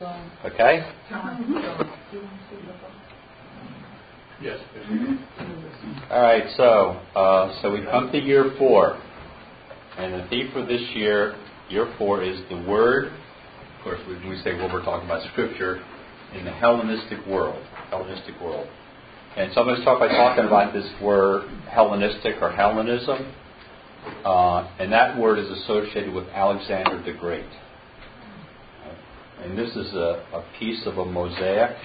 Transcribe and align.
Okay? 0.00 0.86
Yes. 4.40 4.58
All 6.10 6.22
right, 6.22 6.44
so 6.56 7.00
uh, 7.18 7.60
so 7.60 7.72
we 7.72 7.82
come 7.82 8.12
to 8.12 8.18
year 8.18 8.54
four, 8.58 9.00
and 9.98 10.14
the 10.14 10.28
theme 10.28 10.50
for 10.52 10.64
this 10.64 10.80
year, 10.94 11.34
year 11.68 11.92
four, 11.98 12.22
is 12.22 12.40
the 12.48 12.64
word. 12.68 13.06
Of 13.06 13.84
course, 13.84 14.00
when 14.06 14.28
we 14.28 14.40
say 14.42 14.54
what 14.54 14.72
we're 14.72 14.84
talking 14.84 15.06
about 15.06 15.28
scripture 15.32 15.82
in 16.32 16.44
the 16.44 16.52
Hellenistic 16.52 17.26
world, 17.26 17.60
Hellenistic 17.90 18.40
world, 18.40 18.68
and 19.36 19.52
so 19.52 19.62
I'm 19.62 19.66
going 19.66 19.76
to 19.76 19.82
start 19.82 19.98
by 19.98 20.08
talking 20.08 20.44
about 20.44 20.72
this 20.72 20.88
word 21.02 21.48
Hellenistic 21.68 22.36
or 22.40 22.52
Hellenism, 22.52 23.34
uh, 24.24 24.70
and 24.78 24.92
that 24.92 25.18
word 25.18 25.40
is 25.40 25.50
associated 25.62 26.14
with 26.14 26.28
Alexander 26.28 27.02
the 27.04 27.18
Great. 27.18 27.46
And 29.42 29.56
this 29.56 29.70
is 29.70 29.94
a, 29.94 30.24
a 30.32 30.44
piece 30.58 30.84
of 30.86 30.98
a 30.98 31.04
mosaic 31.04 31.76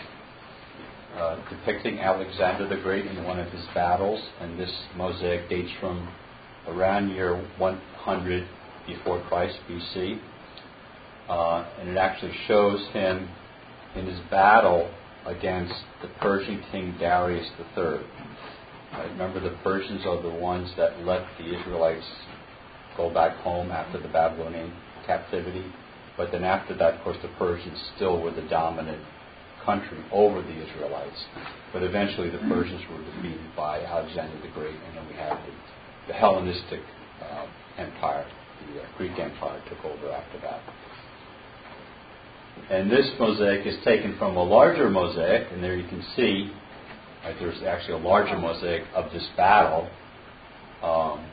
uh, 1.16 1.38
depicting 1.50 2.00
Alexander 2.00 2.68
the 2.68 2.82
Great 2.82 3.06
in 3.06 3.24
one 3.24 3.40
of 3.40 3.52
his 3.52 3.64
battles. 3.76 4.20
And 4.42 4.60
this 4.60 4.72
mosaic 4.96 5.50
dates 5.50 5.72
from 5.80 6.12
around 6.68 7.12
year 7.12 7.36
100 7.60 8.48
before 8.88 9.22
Christ 9.30 9.58
BC. 9.70 10.20
Uh, 11.30 11.66
and 11.80 11.90
it 11.90 11.98
actually 11.98 12.34
shows 12.48 12.86
him 12.92 13.30
in 13.96 14.08
his 14.08 14.20
battle 14.32 14.92
against 15.26 15.76
the 16.02 16.08
Persian 16.20 16.64
king 16.72 16.96
Darius 17.00 17.48
III. 17.78 17.84
Uh, 18.94 19.08
remember, 19.10 19.40
the 19.40 19.56
Persians 19.64 20.06
are 20.06 20.22
the 20.22 20.30
ones 20.30 20.72
that 20.78 21.00
let 21.06 21.26
the 21.38 21.60
Israelites 21.60 22.06
go 22.98 23.14
back 23.14 23.38
home 23.38 23.72
after 23.72 24.00
the 24.00 24.08
Babylonian 24.08 24.74
captivity. 25.06 25.66
But 26.18 26.32
then 26.32 26.44
after 26.44 26.76
that, 26.78 26.96
of 26.96 27.02
course, 27.02 27.18
the 27.22 27.30
Persians 27.40 27.80
still 27.96 28.22
were 28.22 28.32
the 28.32 28.48
dominant 28.48 29.02
country 29.66 29.98
over 30.12 30.42
the 30.42 30.70
Israelites. 30.70 31.26
But 31.72 31.84
eventually 31.84 32.30
the 32.30 32.40
Persians 32.40 32.84
were 32.92 33.04
defeated 33.04 33.56
by 33.56 33.84
Alexander 33.84 34.36
the 34.42 34.50
Great, 34.54 34.76
and 34.76 34.98
then 34.98 35.08
we 35.08 35.16
had 35.16 35.32
the, 35.32 36.08
the 36.08 36.14
Hellenistic 36.14 36.82
uh, 37.22 37.48
Empire, 37.78 38.26
the 38.74 38.82
uh, 38.82 38.86
Greek 38.98 39.18
Empire 39.18 39.62
took 39.70 39.84
over 39.86 40.12
after 40.12 40.40
that. 40.42 40.62
And 42.70 42.92
this 42.92 43.10
mosaic 43.20 43.66
is 43.66 43.76
taken 43.84 44.16
from 44.18 44.38
a 44.38 44.44
larger 44.44 44.90
mosaic, 44.90 45.52
and 45.52 45.64
there 45.64 45.76
you 45.76 45.88
can 45.88 46.04
see 46.16 46.52
right, 47.24 47.36
there's 47.40 47.62
actually 47.64 48.02
a 48.02 48.06
larger 48.06 48.38
mosaic 48.38 48.84
of 48.94 49.12
this 49.12 49.28
battle. 49.36 49.90
Um, 50.82 51.26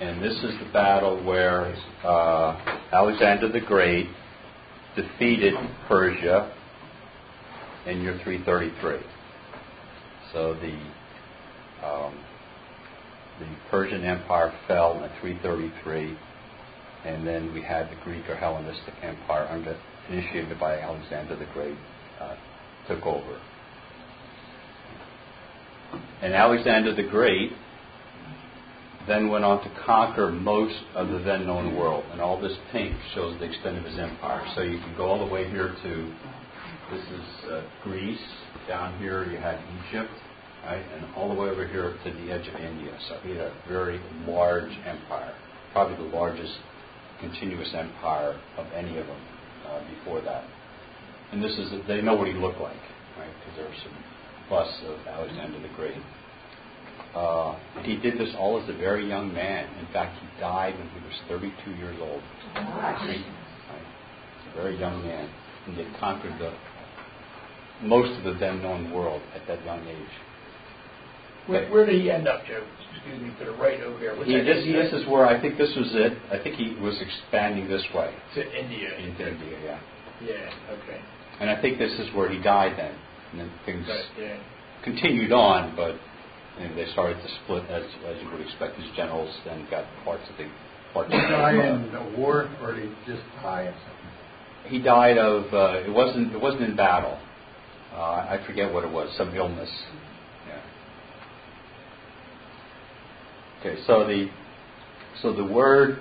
and 0.00 0.22
this 0.22 0.34
is 0.42 0.58
the 0.58 0.70
battle 0.72 1.22
where 1.24 1.74
uh, 2.04 2.80
Alexander 2.92 3.48
the 3.48 3.60
Great 3.60 4.08
defeated 4.96 5.54
Persia 5.88 6.52
in 7.86 8.00
year 8.02 8.18
333. 8.24 8.98
So 10.32 10.54
the 10.54 11.86
um, 11.86 12.14
the 13.40 13.46
Persian 13.70 14.04
Empire 14.04 14.52
fell 14.68 15.02
in 15.02 15.10
333, 15.20 16.16
and 17.04 17.26
then 17.26 17.52
we 17.52 17.60
had 17.60 17.90
the 17.90 17.96
Greek 18.04 18.28
or 18.28 18.36
Hellenistic 18.36 18.94
Empire 19.02 19.48
under, 19.50 19.76
initiated 20.08 20.60
by 20.60 20.78
Alexander 20.78 21.36
the 21.36 21.46
Great 21.46 21.76
uh, 22.20 22.36
took 22.86 23.04
over. 23.04 23.40
And 26.22 26.34
Alexander 26.34 26.94
the 26.94 27.02
Great 27.02 27.52
then 29.08 29.28
went 29.28 29.44
on 29.44 29.62
to 29.62 29.70
conquer 29.84 30.30
most 30.30 30.78
of 30.94 31.08
the 31.08 31.18
then 31.18 31.46
known 31.46 31.76
world. 31.76 32.04
And 32.12 32.20
all 32.20 32.40
this 32.40 32.56
pink 32.70 32.94
shows 33.14 33.38
the 33.38 33.46
extent 33.46 33.78
of 33.78 33.84
his 33.84 33.98
empire. 33.98 34.46
So 34.54 34.62
you 34.62 34.78
can 34.78 34.94
go 34.96 35.06
all 35.06 35.24
the 35.24 35.32
way 35.32 35.48
here 35.50 35.74
to 35.82 36.12
this 36.92 37.00
is 37.00 37.50
uh, 37.50 37.62
Greece. 37.82 38.20
Down 38.68 38.98
here 38.98 39.24
you 39.24 39.38
had 39.38 39.58
Egypt, 39.88 40.10
right? 40.64 40.84
And 40.94 41.14
all 41.14 41.28
the 41.28 41.40
way 41.40 41.48
over 41.48 41.66
here 41.66 41.96
to 42.04 42.10
the 42.10 42.32
edge 42.32 42.46
of 42.46 42.54
India. 42.60 42.96
So 43.08 43.18
he 43.24 43.30
had 43.30 43.46
a 43.46 43.54
very 43.66 44.00
large 44.26 44.70
empire, 44.84 45.34
probably 45.72 45.96
the 45.96 46.14
largest 46.14 46.52
continuous 47.20 47.72
empire 47.74 48.38
of 48.58 48.66
any 48.74 48.98
of 48.98 49.06
them 49.06 49.20
uh, 49.66 49.80
before 49.94 50.20
that. 50.20 50.44
And 51.32 51.42
this 51.42 51.52
is, 51.52 51.72
they 51.88 52.02
know 52.02 52.14
what 52.14 52.26
he 52.26 52.34
looked 52.34 52.60
like, 52.60 52.76
right? 53.18 53.30
Because 53.40 53.56
there 53.56 53.66
are 53.66 53.80
some 53.82 54.04
busts 54.50 54.82
of 54.86 55.06
Alexander 55.06 55.60
the 55.60 55.74
Great. 55.74 55.96
Uh, 57.14 57.58
he 57.82 57.96
did 57.96 58.18
this 58.18 58.30
all 58.38 58.60
as 58.62 58.68
a 58.68 58.72
very 58.72 59.06
young 59.06 59.32
man. 59.34 59.68
In 59.78 59.86
fact, 59.92 60.18
he 60.18 60.40
died 60.40 60.74
when 60.78 60.88
he 60.88 61.00
was 61.06 61.14
32 61.28 61.72
years 61.72 61.96
old. 62.00 62.22
Right? 62.54 63.24
A 64.52 64.56
very 64.56 64.78
young 64.78 65.02
man. 65.06 65.28
And 65.66 65.76
he 65.76 65.84
had 65.84 66.00
conquered 66.00 66.38
the, 66.38 66.52
most 67.86 68.16
of 68.18 68.24
the 68.24 68.38
then 68.40 68.62
known 68.62 68.90
world 68.92 69.20
at 69.34 69.46
that 69.46 69.64
young 69.64 69.86
age. 69.86 70.14
Where, 71.46 71.68
where 71.70 71.84
did 71.86 72.00
he 72.00 72.10
end 72.10 72.28
up, 72.28 72.46
Joe? 72.46 72.64
Excuse 72.94 73.20
me, 73.20 73.34
to 73.40 73.44
the 73.46 73.58
right 73.58 73.80
over 73.82 73.98
there. 73.98 74.24
He, 74.24 74.32
this, 74.40 74.64
this 74.64 75.02
is 75.02 75.08
where 75.08 75.26
I 75.26 75.40
think 75.40 75.58
this 75.58 75.74
was 75.76 75.88
it. 75.92 76.16
I 76.30 76.42
think 76.42 76.54
he 76.56 76.76
was 76.80 76.94
expanding 77.00 77.68
this 77.68 77.84
way. 77.94 78.14
To 78.36 78.40
India. 78.40 78.96
Into 78.96 79.28
India, 79.28 79.58
yeah. 79.64 79.80
Yeah, 80.22 80.50
okay. 80.70 81.00
And 81.40 81.50
I 81.50 81.60
think 81.60 81.78
this 81.78 81.92
is 81.98 82.14
where 82.14 82.30
he 82.30 82.40
died 82.40 82.78
then. 82.78 82.94
And 83.32 83.40
then 83.40 83.50
things 83.66 83.86
Right, 83.88 84.04
yeah. 84.18 84.38
continued 84.84 85.32
on, 85.32 85.74
but 85.74 85.96
and 86.58 86.76
they 86.76 86.86
started 86.92 87.16
to 87.22 87.28
split 87.44 87.64
as 87.70 87.84
as 88.06 88.22
you 88.22 88.30
would 88.30 88.40
expect. 88.40 88.78
These 88.78 88.94
generals 88.96 89.34
then 89.44 89.66
got 89.70 89.84
parts 90.04 90.24
of 90.30 90.36
the 90.36 90.48
parts. 90.92 91.10
Did 91.10 91.20
he 91.20 91.28
die 91.28 91.52
in 91.52 91.94
a 91.94 92.18
war, 92.18 92.50
or 92.62 92.74
did 92.74 92.84
he 92.84 92.90
just 93.06 93.22
die 93.42 93.62
of 93.62 93.74
something? 93.74 94.70
He 94.70 94.78
died 94.80 95.18
of 95.18 95.52
uh, 95.52 95.82
it 95.86 95.92
wasn't 95.92 96.32
it 96.32 96.40
wasn't 96.40 96.62
in 96.62 96.76
battle. 96.76 97.18
Uh, 97.92 97.96
I 98.00 98.42
forget 98.46 98.72
what 98.72 98.84
it 98.84 98.90
was, 98.90 99.14
some 99.18 99.34
illness. 99.34 99.70
Yeah. 100.48 100.60
Okay, 103.60 103.82
so 103.86 104.06
the 104.06 104.28
so 105.20 105.32
the 105.32 105.44
word 105.44 105.98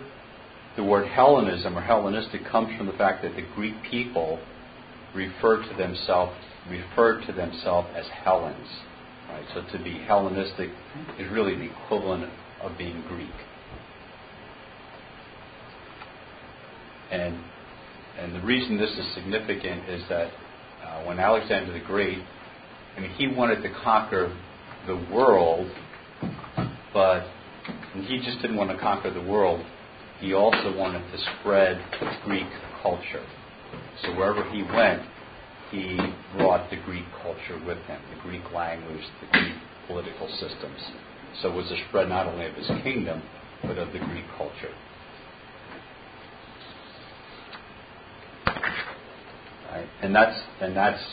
the 0.77 0.83
word 0.83 1.07
Hellenism 1.07 1.77
or 1.77 1.81
Hellenistic 1.81 2.45
comes 2.45 2.75
from 2.77 2.87
the 2.87 2.93
fact 2.93 3.23
that 3.23 3.35
the 3.35 3.45
Greek 3.55 3.75
people 3.89 4.39
referred 5.13 5.67
to 5.69 5.75
themselves 5.75 6.33
referred 6.69 7.25
to 7.25 7.33
themselves 7.33 7.89
as 7.95 8.05
Hellenes. 8.23 8.67
Right? 9.29 9.45
So 9.53 9.77
to 9.77 9.83
be 9.83 9.99
Hellenistic 10.07 10.69
is 11.19 11.31
really 11.31 11.55
the 11.55 11.69
equivalent 11.71 12.31
of 12.61 12.77
being 12.77 13.03
Greek. 13.07 13.29
And 17.11 17.37
and 18.19 18.35
the 18.35 18.41
reason 18.41 18.77
this 18.77 18.91
is 18.91 19.13
significant 19.15 19.89
is 19.89 20.03
that 20.09 20.31
uh, 20.83 21.03
when 21.05 21.19
Alexander 21.19 21.71
the 21.73 21.79
Great, 21.79 22.19
I 22.95 22.99
mean, 22.99 23.11
he 23.11 23.27
wanted 23.27 23.61
to 23.63 23.69
conquer 23.83 24.35
the 24.85 24.95
world, 25.11 25.71
but 26.93 27.25
he 27.93 28.19
just 28.19 28.41
didn't 28.41 28.57
want 28.57 28.69
to 28.69 28.77
conquer 28.77 29.11
the 29.11 29.21
world. 29.21 29.65
He 30.19 30.33
also 30.33 30.75
wanted 30.77 30.99
to 31.11 31.17
spread 31.39 31.81
Greek 32.25 32.47
culture. 32.83 33.25
So 34.03 34.15
wherever 34.15 34.43
he 34.51 34.61
went, 34.63 35.01
he 35.71 35.97
brought 36.37 36.69
the 36.69 36.77
Greek 36.85 37.05
culture 37.21 37.59
with 37.65 37.77
him, 37.85 38.01
the 38.13 38.21
Greek 38.21 38.51
language, 38.53 39.01
the 39.21 39.39
Greek 39.39 39.55
political 39.87 40.27
systems. 40.27 40.79
So 41.41 41.49
it 41.49 41.55
was 41.55 41.71
a 41.71 41.77
spread 41.87 42.09
not 42.09 42.27
only 42.27 42.45
of 42.45 42.55
his 42.55 42.67
kingdom, 42.83 43.23
but 43.61 43.77
of 43.77 43.93
the 43.93 43.99
Greek 43.99 44.25
culture. 44.37 44.73
Right? 49.71 49.87
And 50.01 50.13
that's 50.13 50.37
and 50.59 50.75
that's 50.75 51.03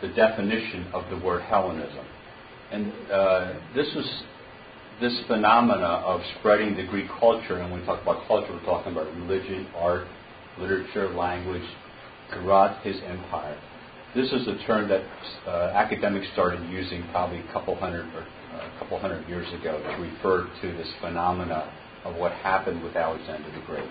the 0.00 0.08
definition 0.08 0.86
of 0.94 1.10
the 1.10 1.24
word 1.24 1.42
Hellenism. 1.42 2.06
And 2.72 2.92
uh, 3.12 3.54
this 3.74 3.86
was 3.94 4.22
this 5.00 5.16
phenomena 5.26 6.02
of 6.04 6.20
spreading 6.38 6.76
the 6.76 6.86
Greek 6.86 7.08
culture. 7.20 7.58
And 7.58 7.70
when 7.70 7.80
we 7.80 7.86
talk 7.86 8.02
about 8.02 8.26
culture, 8.26 8.52
we're 8.52 8.64
talking 8.64 8.92
about 8.92 9.14
religion, 9.14 9.68
art, 9.76 10.06
literature, 10.58 11.08
language 11.10 11.68
throughout 12.30 12.82
his 12.82 12.96
empire. 13.06 13.58
This 14.14 14.32
is 14.32 14.48
a 14.48 14.56
term 14.66 14.88
that 14.88 15.02
uh, 15.46 15.72
academics 15.74 16.26
started 16.32 16.66
using 16.70 17.06
probably 17.10 17.40
a 17.40 17.52
couple 17.52 17.74
hundred 17.76 18.06
or 18.14 18.22
uh, 18.54 18.70
a 18.74 18.78
couple 18.78 18.98
hundred 18.98 19.28
years 19.28 19.46
ago 19.52 19.78
to 19.78 20.02
refer 20.02 20.48
to 20.62 20.72
this 20.78 20.88
phenomena 21.02 21.70
of 22.04 22.16
what 22.16 22.32
happened 22.32 22.82
with 22.82 22.96
Alexander 22.96 23.50
the 23.50 23.66
Great. 23.66 23.88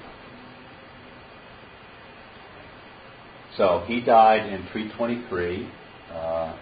So 3.58 3.84
he 3.86 4.02
died 4.02 4.52
in 4.52 4.68
323, 4.72 5.72
uh, 6.12 6.58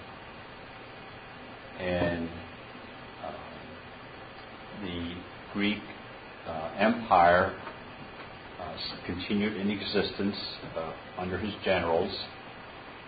and 1.79 2.29
uh, 3.23 3.31
the 4.81 5.15
Greek 5.53 5.81
uh, 6.45 6.71
Empire 6.77 7.57
uh, 8.59 8.77
continued 9.05 9.55
in 9.55 9.69
existence 9.69 10.35
uh, 10.75 10.91
under 11.17 11.37
his 11.37 11.53
generals 11.63 12.11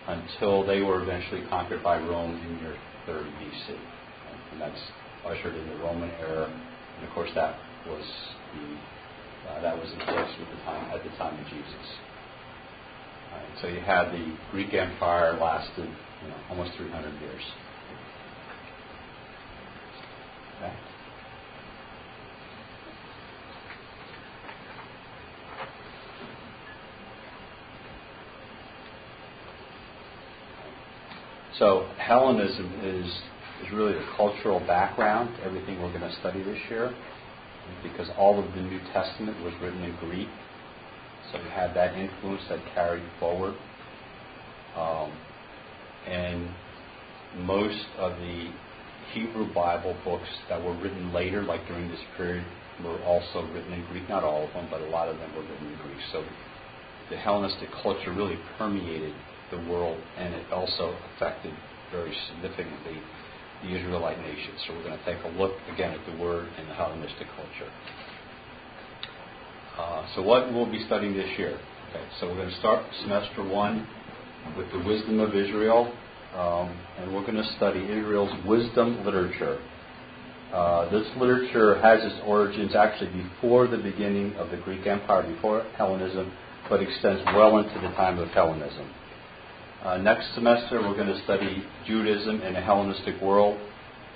until 0.08 0.66
they 0.66 0.80
were 0.80 1.02
eventually 1.02 1.42
conquered 1.48 1.82
by 1.82 1.98
Rome 1.98 2.40
in 2.44 2.54
the 2.56 2.60
year 2.62 2.76
30 3.06 3.28
BC, 3.30 3.76
and 4.52 4.60
that's 4.60 4.80
ushered 5.24 5.54
in 5.54 5.68
the 5.68 5.76
Roman 5.76 6.10
era. 6.18 6.46
And 6.96 7.06
of 7.06 7.14
course, 7.14 7.30
that 7.34 7.58
was 7.86 8.04
the 8.54 9.50
uh, 9.50 9.62
that 9.62 9.76
was 9.76 9.90
in 9.92 9.98
place 9.98 10.32
at 10.40 10.48
the 10.50 10.62
time 10.64 10.90
at 10.90 11.04
the 11.04 11.10
time 11.16 11.38
of 11.38 11.46
Jesus. 11.46 11.86
So 13.60 13.68
you 13.68 13.80
had 13.80 14.12
the 14.12 14.36
Greek 14.52 14.72
Empire 14.72 15.36
lasted 15.40 15.88
you 16.22 16.28
know, 16.28 16.36
almost 16.50 16.72
300 16.76 17.20
years. 17.20 17.42
Okay. 20.56 20.72
So 31.58 31.88
Hellenism 31.98 32.72
is, 32.84 33.06
is 33.66 33.72
really 33.72 33.94
the 33.94 34.06
cultural 34.16 34.60
background 34.60 35.36
to 35.36 35.44
everything 35.44 35.82
we're 35.82 35.90
going 35.96 36.08
to 36.08 36.16
study 36.20 36.42
this 36.42 36.58
year, 36.70 36.94
because 37.82 38.08
all 38.16 38.38
of 38.38 38.54
the 38.54 38.60
New 38.60 38.78
Testament 38.92 39.42
was 39.42 39.52
written 39.60 39.82
in 39.82 39.96
Greek. 39.96 40.28
So 41.32 41.42
we 41.42 41.50
had 41.50 41.74
that 41.74 41.94
influence 41.96 42.42
that 42.48 42.60
carried 42.74 43.02
forward. 43.18 43.54
Um, 44.76 45.12
and 46.06 46.48
most 47.38 47.84
of 47.98 48.12
the 48.18 48.50
Hebrew 49.12 49.52
Bible 49.52 49.96
books 50.04 50.28
that 50.48 50.62
were 50.62 50.74
written 50.74 51.12
later, 51.12 51.42
like 51.42 51.66
during 51.66 51.88
this 51.88 52.00
period, 52.16 52.44
were 52.84 53.02
also 53.02 53.42
written 53.52 53.72
in 53.72 53.84
Greek. 53.86 54.08
Not 54.08 54.22
all 54.22 54.46
of 54.46 54.52
them, 54.52 54.68
but 54.70 54.80
a 54.80 54.88
lot 54.90 55.08
of 55.08 55.18
them 55.18 55.34
were 55.34 55.42
written 55.42 55.66
in 55.66 55.76
Greek. 55.82 55.98
So 56.12 56.24
the 57.10 57.16
Hellenistic 57.16 57.70
culture 57.82 58.12
really 58.12 58.38
permeated 58.56 59.12
the 59.50 59.58
world, 59.70 60.00
and 60.16 60.34
it 60.34 60.52
also 60.52 60.96
affected 61.14 61.52
very 61.90 62.14
significantly 62.28 63.00
the 63.62 63.76
Israelite 63.76 64.18
nation. 64.20 64.52
So 64.66 64.74
we're 64.74 64.84
going 64.84 64.98
to 64.98 65.04
take 65.04 65.24
a 65.24 65.28
look 65.38 65.52
again 65.72 65.92
at 65.92 66.04
the 66.06 66.22
word 66.22 66.48
in 66.60 66.68
the 66.68 66.74
Hellenistic 66.74 67.26
culture. 67.34 67.70
Uh, 69.78 70.06
so 70.14 70.22
what 70.22 70.52
we'll 70.52 70.70
be 70.70 70.84
studying 70.86 71.14
this 71.14 71.30
year? 71.38 71.58
Okay, 71.90 72.04
so 72.20 72.28
we're 72.28 72.36
going 72.36 72.50
to 72.50 72.58
start 72.58 72.84
semester 73.02 73.42
one 73.48 73.86
with 74.56 74.70
the 74.72 74.78
wisdom 74.78 75.20
of 75.20 75.34
Israel, 75.34 75.92
um, 76.34 76.76
and 76.98 77.14
we're 77.14 77.22
going 77.22 77.42
to 77.42 77.56
study 77.56 77.80
Israel's 77.80 78.32
wisdom 78.46 79.04
literature. 79.04 79.58
Uh, 80.52 80.90
this 80.90 81.06
literature 81.16 81.80
has 81.80 82.00
its 82.02 82.20
origins 82.26 82.74
actually 82.74 83.10
before 83.22 83.66
the 83.66 83.76
beginning 83.78 84.34
of 84.34 84.50
the 84.50 84.56
Greek 84.56 84.86
Empire, 84.86 85.22
before 85.22 85.64
Hellenism, 85.76 86.32
but 86.68 86.82
extends 86.82 87.22
well 87.26 87.58
into 87.58 87.74
the 87.74 87.94
time 87.94 88.18
of 88.18 88.28
Hellenism. 88.28 88.88
Uh, 89.84 89.96
next 89.96 90.34
semester, 90.34 90.80
we're 90.82 90.96
going 90.96 91.06
to 91.06 91.22
study 91.22 91.62
Judaism 91.86 92.42
in 92.42 92.56
a 92.56 92.60
Hellenistic 92.60 93.20
world, 93.22 93.56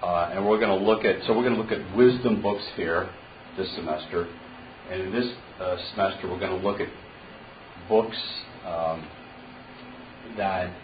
uh, 0.02 0.30
and 0.32 0.44
we're 0.44 0.58
going 0.58 0.76
to 0.76 0.84
look 0.84 1.04
at 1.04 1.24
so 1.24 1.32
we're 1.32 1.48
going 1.48 1.54
to 1.54 1.60
look 1.62 1.70
at 1.70 1.96
wisdom 1.96 2.42
books 2.42 2.64
here 2.74 3.08
this 3.56 3.72
semester, 3.76 4.26
and 4.90 5.02
in 5.02 5.12
this 5.12 5.32
uh, 5.60 5.76
semester, 5.90 6.28
we're 6.28 6.40
going 6.40 6.60
to 6.60 6.68
look 6.68 6.80
at 6.80 6.88
books 7.88 8.16
um, 8.66 9.08
that 10.36 10.74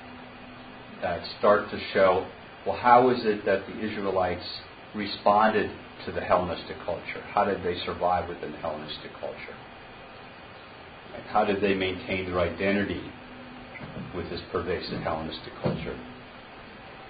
that 1.02 1.26
start 1.40 1.68
to 1.72 1.80
show 1.92 2.24
well 2.64 2.76
how 2.76 3.10
is 3.10 3.18
it 3.24 3.44
that 3.46 3.66
the 3.66 3.84
Israelites 3.84 4.46
responded 4.94 5.72
to 6.06 6.12
the 6.12 6.20
Hellenistic 6.20 6.76
culture? 6.84 7.20
How 7.32 7.44
did 7.44 7.64
they 7.64 7.76
survive 7.84 8.28
within 8.28 8.52
the 8.52 8.58
Hellenistic 8.58 9.10
culture? 9.18 9.56
How 11.30 11.44
did 11.44 11.60
they 11.60 11.74
maintain 11.74 12.26
their 12.26 12.38
identity 12.38 13.02
with 14.14 14.30
this 14.30 14.40
pervasive 14.52 15.00
Hellenistic 15.00 15.52
culture? 15.62 15.98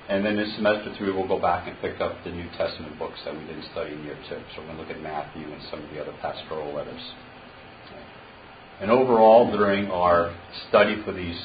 And 0.08 0.24
then 0.24 0.38
in 0.38 0.50
semester 0.56 0.94
three, 0.96 1.12
we'll 1.12 1.28
go 1.28 1.38
back 1.38 1.68
and 1.68 1.76
pick 1.80 2.00
up 2.00 2.24
the 2.24 2.30
New 2.30 2.48
Testament 2.56 2.98
books 2.98 3.20
that 3.24 3.34
we 3.34 3.40
didn't 3.40 3.66
study 3.72 3.92
in 3.92 4.04
year 4.04 4.16
two. 4.28 4.36
So 4.54 4.62
we're 4.62 4.66
going 4.66 4.76
to 4.78 4.82
look 4.82 4.90
at 4.90 5.02
Matthew 5.02 5.44
and 5.44 5.62
some 5.70 5.84
of 5.84 5.90
the 5.90 6.00
other 6.00 6.14
pastoral 6.22 6.74
letters. 6.74 7.02
And 8.80 8.90
overall, 8.90 9.50
during 9.50 9.90
our 9.90 10.34
study 10.68 11.02
for 11.04 11.12
these 11.12 11.38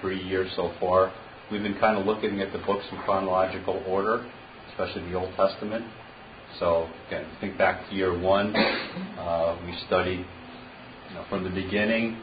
three 0.00 0.20
years 0.20 0.50
so 0.56 0.72
far, 0.80 1.12
we've 1.50 1.62
been 1.62 1.78
kind 1.78 1.98
of 1.98 2.06
looking 2.06 2.40
at 2.40 2.52
the 2.52 2.58
books 2.60 2.84
in 2.90 2.98
chronological 2.98 3.82
order, 3.86 4.26
especially 4.70 5.08
the 5.10 5.14
Old 5.14 5.34
Testament. 5.36 5.84
So 6.58 6.88
again, 7.06 7.26
think 7.40 7.58
back 7.58 7.88
to 7.88 7.94
year 7.94 8.18
one, 8.18 8.56
uh, 8.56 9.58
we 9.64 9.76
studied 9.86 10.24
you 11.08 11.14
know, 11.14 11.24
from 11.28 11.44
the 11.44 11.50
beginning, 11.50 12.18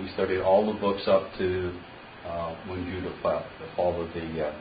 we 0.00 0.10
studied 0.14 0.40
all 0.40 0.66
the 0.72 0.78
books 0.78 1.02
up 1.06 1.30
to 1.38 1.72
uh, 2.26 2.54
when 2.66 2.84
Judah 2.86 3.14
fell, 3.22 3.46
the 3.60 3.66
fall 3.76 4.00
of 4.00 4.08
the 4.14 4.46
uh, 4.46 4.54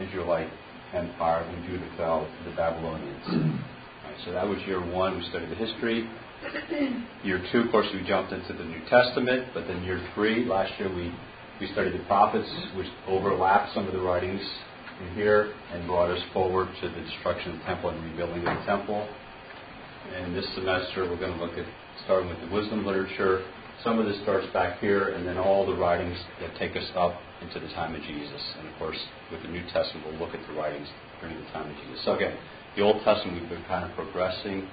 Israelite 0.00 0.48
Empire, 0.94 1.46
when 1.46 1.66
Judah 1.66 1.90
fell 1.96 2.26
to 2.26 2.50
the 2.50 2.56
Babylonians. 2.56 3.24
right, 4.04 4.16
so 4.24 4.32
that 4.32 4.46
was 4.46 4.58
year 4.66 4.80
one. 4.80 5.18
We 5.18 5.28
studied 5.28 5.50
the 5.50 5.56
history. 5.56 6.08
Year 7.22 7.44
two, 7.52 7.58
of 7.58 7.70
course, 7.70 7.86
we 7.92 8.02
jumped 8.08 8.32
into 8.32 8.54
the 8.54 8.64
New 8.64 8.80
Testament, 8.88 9.48
but 9.52 9.66
then 9.66 9.82
year 9.82 10.00
three, 10.14 10.46
last 10.46 10.72
year 10.80 10.88
we 10.88 11.12
we 11.60 11.70
studied 11.72 11.92
the 11.92 12.04
prophets, 12.06 12.48
which 12.74 12.86
overlapped 13.06 13.74
some 13.74 13.86
of 13.86 13.92
the 13.92 14.00
writings 14.00 14.40
in 15.02 15.14
here 15.14 15.52
and 15.72 15.86
brought 15.86 16.10
us 16.10 16.22
forward 16.32 16.68
to 16.80 16.88
the 16.88 17.00
destruction 17.02 17.52
of 17.52 17.58
the 17.58 17.64
temple 17.64 17.90
and 17.90 18.02
rebuilding 18.04 18.46
of 18.46 18.58
the 18.58 18.64
temple. 18.64 19.06
And 20.16 20.34
this 20.34 20.46
semester, 20.54 21.04
we're 21.08 21.18
going 21.18 21.36
to 21.36 21.44
look 21.44 21.58
at 21.58 21.66
starting 22.04 22.30
with 22.30 22.40
the 22.40 22.54
wisdom 22.54 22.86
literature. 22.86 23.44
Some 23.84 23.98
of 23.98 24.04
this 24.04 24.20
starts 24.22 24.46
back 24.52 24.78
here, 24.80 25.08
and 25.08 25.26
then 25.26 25.38
all 25.38 25.64
the 25.64 25.74
writings 25.74 26.18
that 26.40 26.54
take 26.56 26.76
us 26.76 26.84
up 26.94 27.14
into 27.40 27.58
the 27.58 27.72
time 27.72 27.94
of 27.94 28.02
Jesus. 28.02 28.42
And 28.58 28.68
of 28.68 28.76
course, 28.78 28.98
with 29.32 29.40
the 29.42 29.48
New 29.48 29.62
Testament, 29.72 30.06
we'll 30.06 30.20
look 30.20 30.34
at 30.34 30.46
the 30.46 30.52
writings 30.52 30.86
during 31.20 31.34
the 31.40 31.50
time 31.50 31.70
of 31.70 31.76
Jesus. 31.76 32.04
So 32.04 32.14
again, 32.14 32.36
the 32.76 32.82
Old 32.82 33.02
Testament, 33.04 33.40
we've 33.40 33.48
been 33.48 33.64
kind 33.64 33.88
of 33.88 33.96
progressing 33.96 34.68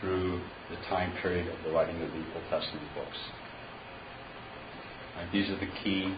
through 0.00 0.40
the 0.68 0.76
time 0.88 1.16
period 1.22 1.48
of 1.48 1.56
the 1.64 1.70
writing 1.70 1.96
of 2.02 2.12
the 2.12 2.18
Old 2.18 2.44
Testament 2.50 2.86
books. 2.94 3.16
These 5.32 5.48
are 5.48 5.58
the 5.58 5.70
key, 5.82 6.14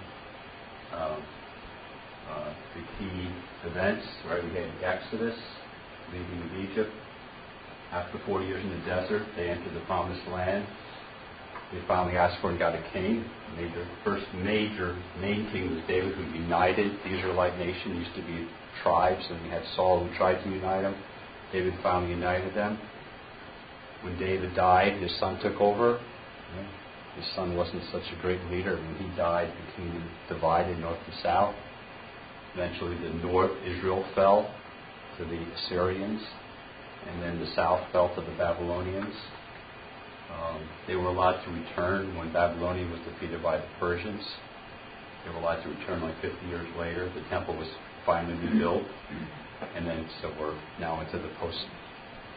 um, 0.93 1.23
uh, 2.31 2.53
the 2.75 2.83
key 2.99 3.29
events. 3.65 4.05
Right, 4.29 4.43
we 4.43 4.51
had 4.51 4.71
Exodus, 4.83 5.39
leaving 6.13 6.43
of 6.43 6.71
Egypt. 6.71 6.91
After 7.93 8.19
40 8.27 8.47
years 8.47 8.65
in 8.65 8.71
the 8.71 8.85
desert, 8.87 9.23
they 9.37 9.49
entered 9.49 9.75
the 9.75 9.87
Promised 9.87 10.27
Land. 10.29 10.67
They 11.73 11.81
finally 11.87 12.17
asked 12.17 12.41
for 12.41 12.51
and 12.51 12.59
got 12.59 12.75
a 12.75 12.83
king. 12.93 13.25
Major, 13.57 13.87
first 14.05 14.27
major 14.35 14.97
main 15.21 15.51
king 15.51 15.75
was 15.75 15.85
David, 15.87 16.15
who 16.15 16.23
united 16.39 16.93
the 17.05 17.19
Israelite 17.19 17.59
nation. 17.59 17.93
It 17.93 17.99
used 17.99 18.15
to 18.17 18.23
be 18.23 18.49
tribes, 18.83 19.25
and 19.31 19.43
we 19.43 19.49
had 19.49 19.63
Saul 19.75 20.07
who 20.07 20.17
tried 20.17 20.43
to 20.45 20.51
unite 20.51 20.83
them. 20.83 20.97
David 21.53 21.75
finally 21.83 22.13
united 22.13 22.55
them. 22.55 22.79
When 24.03 24.19
David 24.19 24.55
died, 24.55 25.03
his 25.03 25.15
son 25.19 25.41
took 25.41 25.61
over 25.61 25.99
his 27.19 27.27
son 27.35 27.57
wasn't 27.57 27.83
such 27.91 28.05
a 28.17 28.23
great 28.23 28.43
leader. 28.45 28.77
When 28.77 28.95
he 28.97 29.17
died, 29.17 29.51
the 29.51 29.83
kingdom 29.83 30.09
divided 30.29 30.79
north 30.79 30.99
and 31.05 31.17
south. 31.21 31.55
Eventually, 32.55 32.97
the 32.97 33.15
north, 33.27 33.51
Israel, 33.67 34.05
fell 34.15 34.55
to 35.19 35.25
the 35.25 35.43
Assyrians, 35.55 36.23
and 37.09 37.23
then 37.23 37.41
the 37.41 37.53
south 37.55 37.91
fell 37.91 38.15
to 38.15 38.21
the 38.21 38.37
Babylonians. 38.39 39.15
Um, 40.33 40.69
they 40.87 40.95
were 40.97 41.07
allowed 41.07 41.43
to 41.45 41.51
return 41.51 42.17
when 42.17 42.33
Babylonia 42.33 42.87
was 42.87 43.01
defeated 43.01 43.43
by 43.43 43.59
the 43.59 43.67
Persians. 43.81 44.23
They 45.25 45.31
were 45.31 45.41
allowed 45.41 45.63
to 45.63 45.69
return 45.69 46.03
like 46.03 46.21
50 46.21 46.47
years 46.47 46.69
later. 46.79 47.11
The 47.15 47.23
temple 47.29 47.57
was 47.57 47.69
finally 48.05 48.35
rebuilt, 48.47 48.85
and 49.75 49.87
then 49.87 50.09
so 50.23 50.33
we're 50.39 50.59
now 50.81 51.01
into 51.01 51.19
the 51.19 51.33
post 51.41 51.59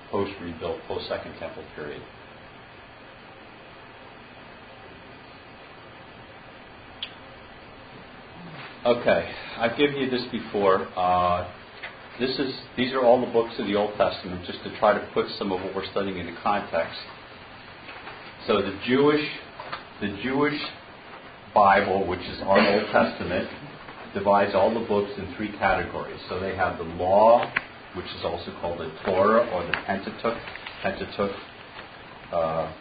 post 0.09 0.31
rebuilt, 0.41 0.79
post 0.87 1.07
Second 1.07 1.33
Temple 1.39 1.63
period. 1.75 2.01
Okay, 8.85 9.31
I've 9.57 9.77
given 9.77 9.97
you 9.97 10.09
this 10.09 10.25
before. 10.31 10.87
Uh, 10.97 11.47
this 12.19 12.31
is 12.39 12.53
these 12.75 12.93
are 12.93 13.05
all 13.05 13.23
the 13.23 13.31
books 13.31 13.53
of 13.59 13.67
the 13.67 13.75
Old 13.75 13.95
Testament, 13.95 14.45
just 14.45 14.63
to 14.63 14.77
try 14.79 14.93
to 14.93 15.07
put 15.13 15.27
some 15.37 15.51
of 15.51 15.61
what 15.61 15.75
we're 15.75 15.89
studying 15.91 16.17
into 16.17 16.33
context. 16.41 16.99
So 18.47 18.59
the 18.59 18.75
Jewish, 18.87 19.23
the 20.01 20.17
Jewish 20.23 20.59
Bible, 21.53 22.07
which 22.07 22.21
is 22.21 22.41
our 22.41 22.57
Old 22.57 22.87
Testament, 22.91 23.47
divides 24.15 24.55
all 24.55 24.73
the 24.73 24.85
books 24.87 25.11
in 25.15 25.35
three 25.35 25.51
categories. 25.59 26.19
So 26.27 26.39
they 26.39 26.55
have 26.55 26.79
the 26.79 26.83
Law, 26.83 27.45
which 27.95 28.07
is 28.07 28.25
also 28.25 28.51
called 28.59 28.79
the 28.79 28.91
Torah 29.05 29.47
or 29.53 29.63
the 29.63 29.77
Pentateuch. 29.85 30.37
Pentateuch 30.81 31.35
uh, 32.33 32.73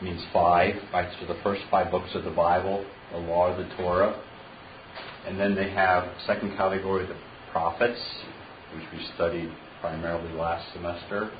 means 0.00 0.22
five, 0.32 0.76
right? 0.92 1.08
So 1.20 1.26
the 1.26 1.40
first 1.42 1.62
five 1.72 1.90
books 1.90 2.10
of 2.14 2.22
the 2.22 2.30
Bible, 2.30 2.86
the 3.10 3.18
Law 3.18 3.52
or 3.52 3.56
the 3.56 3.68
Torah. 3.76 4.22
And 5.26 5.40
then 5.40 5.56
they 5.56 5.70
have 5.70 6.08
second 6.24 6.56
category, 6.56 7.04
the 7.04 7.16
prophets, 7.50 8.00
which 8.76 8.84
we 8.92 9.04
studied 9.16 9.50
primarily 9.80 10.32
last 10.34 10.72
semester. 10.72 11.32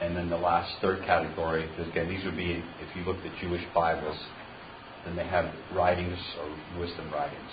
And 0.00 0.16
then 0.16 0.30
the 0.30 0.36
last 0.36 0.80
third 0.80 1.04
category, 1.04 1.68
again, 1.78 2.08
these 2.08 2.24
would 2.24 2.36
be, 2.36 2.62
if 2.80 2.96
you 2.96 3.04
look 3.04 3.18
at 3.24 3.40
Jewish 3.40 3.62
Bibles, 3.74 4.18
then 5.04 5.16
they 5.16 5.24
have 5.24 5.52
writings 5.74 6.18
or 6.40 6.80
wisdom 6.80 7.10
writings. 7.12 7.50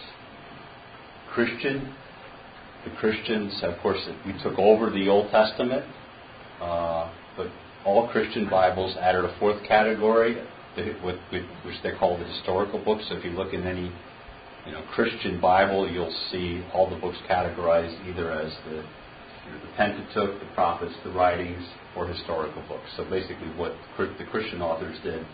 Christian, 1.31 1.93
the 2.85 2.91
Christians, 2.91 3.53
of 3.63 3.77
course, 3.79 3.99
we 4.25 4.33
took 4.41 4.57
over 4.57 4.89
the 4.89 5.07
Old 5.09 5.29
Testament, 5.31 5.85
uh, 6.61 7.11
but 7.37 7.47
all 7.85 8.07
Christian 8.07 8.49
Bibles 8.49 8.95
added 8.97 9.25
a 9.25 9.39
fourth 9.39 9.63
category, 9.67 10.41
which 11.03 11.83
they 11.83 11.91
call 11.99 12.17
the 12.17 12.25
historical 12.25 12.83
books. 12.83 13.05
So 13.09 13.15
if 13.15 13.23
you 13.23 13.31
look 13.31 13.53
in 13.53 13.65
any 13.67 13.91
you 14.65 14.71
know, 14.73 14.83
Christian 14.93 15.39
Bible, 15.39 15.89
you'll 15.89 16.15
see 16.31 16.63
all 16.73 16.89
the 16.89 16.95
books 16.95 17.17
categorized 17.29 18.07
either 18.07 18.31
as 18.31 18.51
the, 18.65 18.83
the 19.51 19.71
Pentateuch, 19.75 20.39
the 20.39 20.45
prophets, 20.53 20.93
the 21.03 21.11
writings, 21.11 21.63
or 21.95 22.07
historical 22.07 22.61
books. 22.67 22.89
So 22.97 23.05
basically, 23.05 23.47
what 23.55 23.73
the 23.97 24.25
Christian 24.25 24.61
authors 24.61 24.97
did 25.03 25.25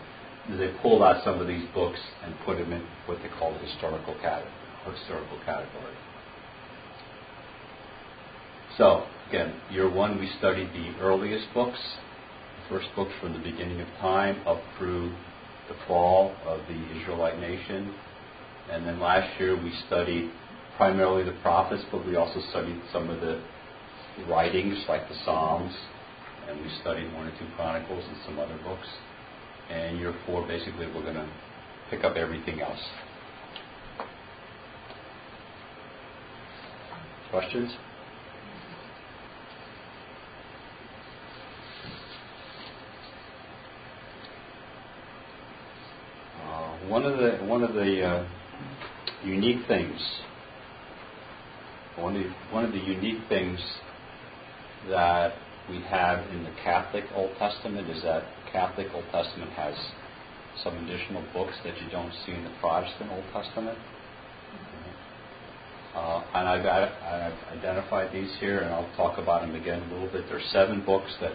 is 0.50 0.58
they 0.58 0.72
pulled 0.80 1.02
out 1.02 1.24
some 1.24 1.40
of 1.40 1.46
these 1.46 1.66
books 1.74 1.98
and 2.24 2.34
put 2.44 2.58
them 2.58 2.72
in 2.72 2.86
what 3.06 3.18
they 3.22 3.28
call 3.38 3.52
the 3.52 3.58
historical, 3.58 4.14
category, 4.14 4.52
historical 4.94 5.38
category. 5.44 5.94
So, 8.78 9.06
again, 9.28 9.54
year 9.70 9.90
one, 9.90 10.18
we 10.20 10.30
studied 10.38 10.68
the 10.68 10.98
earliest 11.00 11.52
books, 11.54 11.78
the 12.62 12.78
first 12.78 12.88
books 12.94 13.12
from 13.20 13.32
the 13.32 13.38
beginning 13.38 13.80
of 13.80 13.88
time 14.00 14.46
up 14.46 14.60
through 14.78 15.12
the 15.68 15.74
fall 15.88 16.34
of 16.44 16.60
the 16.68 17.00
Israelite 17.00 17.38
nation. 17.40 17.94
And 18.70 18.86
then 18.86 19.00
last 19.00 19.40
year, 19.40 19.56
we 19.56 19.72
studied 19.86 20.30
primarily 20.76 21.24
the 21.24 21.36
prophets, 21.42 21.82
but 21.90 22.06
we 22.06 22.16
also 22.16 22.40
studied 22.50 22.80
some 22.92 23.08
of 23.08 23.20
the 23.20 23.40
writings 24.24 24.84
like 24.88 25.08
the 25.08 25.14
Psalms, 25.24 25.74
and 26.48 26.58
we 26.60 26.70
studied 26.80 27.12
one 27.14 27.26
or 27.26 27.30
two 27.38 27.46
Chronicles 27.56 28.04
and 28.08 28.16
some 28.24 28.38
other 28.38 28.58
books. 28.64 28.86
And 29.70 29.98
year 29.98 30.14
four, 30.24 30.46
basically, 30.46 30.86
we're 30.86 31.02
going 31.02 31.14
to 31.14 31.28
pick 31.90 32.04
up 32.04 32.16
everything 32.16 32.60
else. 32.60 32.78
Questions? 37.30 37.72
Uh, 46.44 46.88
one 46.88 47.04
of 47.04 47.18
the 47.18 47.44
one 47.44 47.64
of 47.64 47.74
the 47.74 48.02
uh, 48.02 48.28
unique 49.24 49.66
things, 49.66 50.00
one 51.96 52.16
of 52.16 52.22
the, 52.22 52.30
one 52.52 52.64
of 52.64 52.72
the 52.72 52.78
unique 52.78 53.22
things 53.28 53.58
that 54.88 55.34
we 55.68 55.80
have 55.82 56.26
in 56.30 56.44
the 56.44 56.52
Catholic 56.62 57.04
Old 57.14 57.30
Testament 57.38 57.88
is 57.90 58.02
that 58.02 58.24
Catholic 58.52 58.88
Old 58.94 59.04
Testament 59.10 59.50
has 59.52 59.74
some 60.62 60.76
additional 60.84 61.24
books 61.32 61.54
that 61.64 61.76
you 61.82 61.90
don't 61.90 62.12
see 62.24 62.32
in 62.32 62.44
the 62.44 62.52
Protestant 62.60 63.10
Old 63.10 63.24
Testament. 63.32 63.78
Uh, 65.94 66.22
and 66.34 66.48
I've, 66.48 66.66
I've, 66.66 67.58
identified 67.58 68.12
these 68.12 68.30
here, 68.38 68.60
and 68.60 68.72
I'll 68.72 68.90
talk 68.96 69.18
about 69.18 69.40
them 69.40 69.54
again 69.54 69.80
a 69.80 69.92
little 69.92 70.08
bit. 70.12 70.28
There 70.28 70.36
are 70.36 70.48
seven 70.52 70.84
books 70.84 71.10
that, 71.20 71.32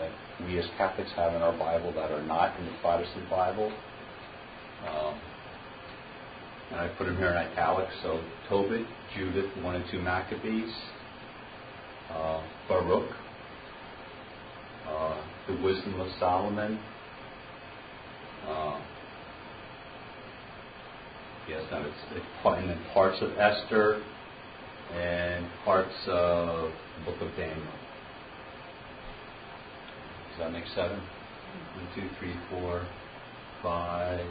that 0.00 0.10
we 0.44 0.58
as 0.58 0.66
Catholics 0.76 1.10
have 1.14 1.32
in 1.34 1.42
our 1.42 1.56
Bible 1.56 1.92
that 1.92 2.10
are 2.10 2.22
not 2.22 2.58
in 2.58 2.66
the 2.66 2.72
Protestant 2.82 3.30
Bible. 3.30 3.72
Um, 4.88 5.14
and 6.72 6.80
I 6.80 6.88
put 6.98 7.06
them 7.06 7.16
here 7.16 7.28
in 7.28 7.36
italics. 7.36 7.92
So 8.02 8.20
Tobit, 8.48 8.84
Judith, 9.16 9.50
1 9.62 9.74
and 9.76 9.84
2 9.90 10.02
Maccabees, 10.02 10.72
uh, 12.10 12.42
Baruch, 12.68 13.10
uh, 14.88 15.22
the 15.48 15.54
wisdom 15.62 16.00
of 16.00 16.08
Solomon. 16.18 16.78
Uh, 18.46 18.80
yes, 21.48 21.62
no, 21.70 21.80
it's, 21.80 21.96
it's 22.14 22.26
and 22.44 22.70
then 22.70 22.78
parts 22.92 23.18
of 23.22 23.30
Esther 23.38 24.02
and 24.94 25.46
parts 25.64 25.94
of 26.06 26.70
the 26.98 27.10
book 27.10 27.20
of 27.20 27.36
Daniel. 27.36 27.58
Does 30.30 30.38
that 30.40 30.52
make 30.52 30.64
seven? 30.74 30.98
One, 30.98 31.88
two, 31.94 32.08
three, 32.18 32.34
four, 32.50 32.86
five. 33.62 34.26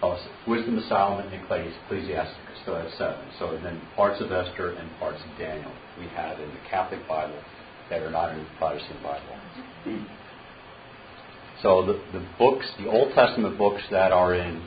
So 0.00 0.16
Wisdom 0.46 0.78
of 0.78 0.84
Solomon 0.84 1.26
and 1.32 1.42
Ecclesiasticus. 1.42 2.58
So 2.64 2.74
that's 2.74 2.96
seven. 2.96 3.26
So 3.38 3.58
then 3.62 3.80
parts 3.96 4.20
of 4.20 4.32
Esther 4.32 4.72
and 4.72 4.90
parts 4.98 5.20
of 5.20 5.38
Daniel 5.38 5.72
we 5.98 6.06
have 6.08 6.40
in 6.40 6.48
the 6.48 6.60
Catholic 6.70 7.06
Bible 7.06 7.38
that 7.90 8.02
are 8.02 8.10
not 8.10 8.32
in 8.32 8.38
the 8.38 8.50
Protestant 8.58 9.02
Bible. 9.02 10.06
So 11.62 11.84
the, 11.84 12.18
the 12.18 12.26
books, 12.38 12.66
the 12.78 12.88
Old 12.88 13.12
Testament 13.14 13.58
books 13.58 13.82
that 13.90 14.12
are 14.12 14.34
in, 14.34 14.62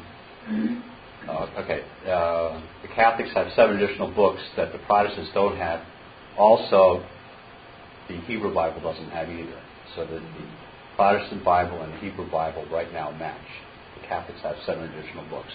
uh, 1.28 1.48
okay, 1.64 1.84
uh, 2.06 2.62
the 2.84 2.90
Catholics 2.94 3.32
have 3.34 3.48
seven 3.56 3.78
additional 3.78 4.14
books 4.14 4.42
that 4.58 4.72
the 4.72 4.80
Protestants 4.80 5.32
don't 5.34 5.58
have. 5.58 5.82
Also, 6.38 7.04
the 8.08 8.18
Hebrew 8.22 8.54
Bible 8.54 8.82
doesn't 8.82 9.10
have 9.10 9.30
either. 9.30 9.62
So 9.96 10.06
the, 10.06 10.20
the 10.20 10.48
Protestant 10.96 11.44
Bible 11.44 11.82
and 11.82 11.94
the 11.94 11.98
Hebrew 11.98 12.30
Bible 12.30 12.66
right 12.72 12.92
now 12.94 13.12
match. 13.12 13.40
Catholics 14.08 14.42
have 14.42 14.56
seven 14.66 14.92
additional 14.92 15.28
books. 15.30 15.52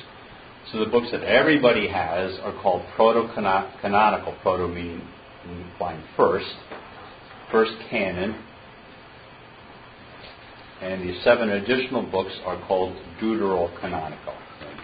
So 0.72 0.80
the 0.80 0.90
books 0.90 1.08
that 1.12 1.22
everybody 1.22 1.88
has 1.88 2.38
are 2.42 2.52
called 2.60 2.82
proto-canonical. 2.94 4.36
Proto 4.42 4.68
meaning 4.68 5.02
implying 5.48 6.02
first, 6.16 6.46
first 7.50 7.72
canon, 7.88 8.44
and 10.82 11.08
the 11.08 11.20
seven 11.24 11.50
additional 11.50 12.02
books 12.10 12.32
are 12.44 12.60
called 12.66 12.94
deuterocanonical. 13.20 14.34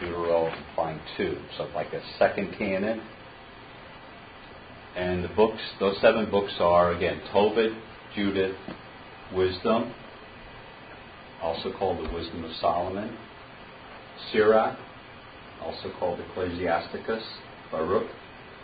Deutero 0.00 0.52
implying 0.68 1.00
two, 1.16 1.38
so 1.56 1.68
like 1.74 1.92
a 1.92 2.00
second 2.18 2.54
canon. 2.58 3.00
And 4.96 5.22
the 5.24 5.28
books, 5.28 5.60
those 5.80 6.00
seven 6.00 6.30
books 6.30 6.52
are 6.60 6.92
again 6.92 7.20
Tobit, 7.32 7.72
Judith, 8.14 8.56
Wisdom, 9.34 9.92
also 11.42 11.72
called 11.72 11.98
the 11.98 12.12
Wisdom 12.12 12.44
of 12.44 12.52
Solomon, 12.60 13.16
Sirach, 14.32 14.76
also 15.62 15.90
called 15.98 16.20
Ecclesiasticus, 16.20 17.22
Baruch, 17.70 18.08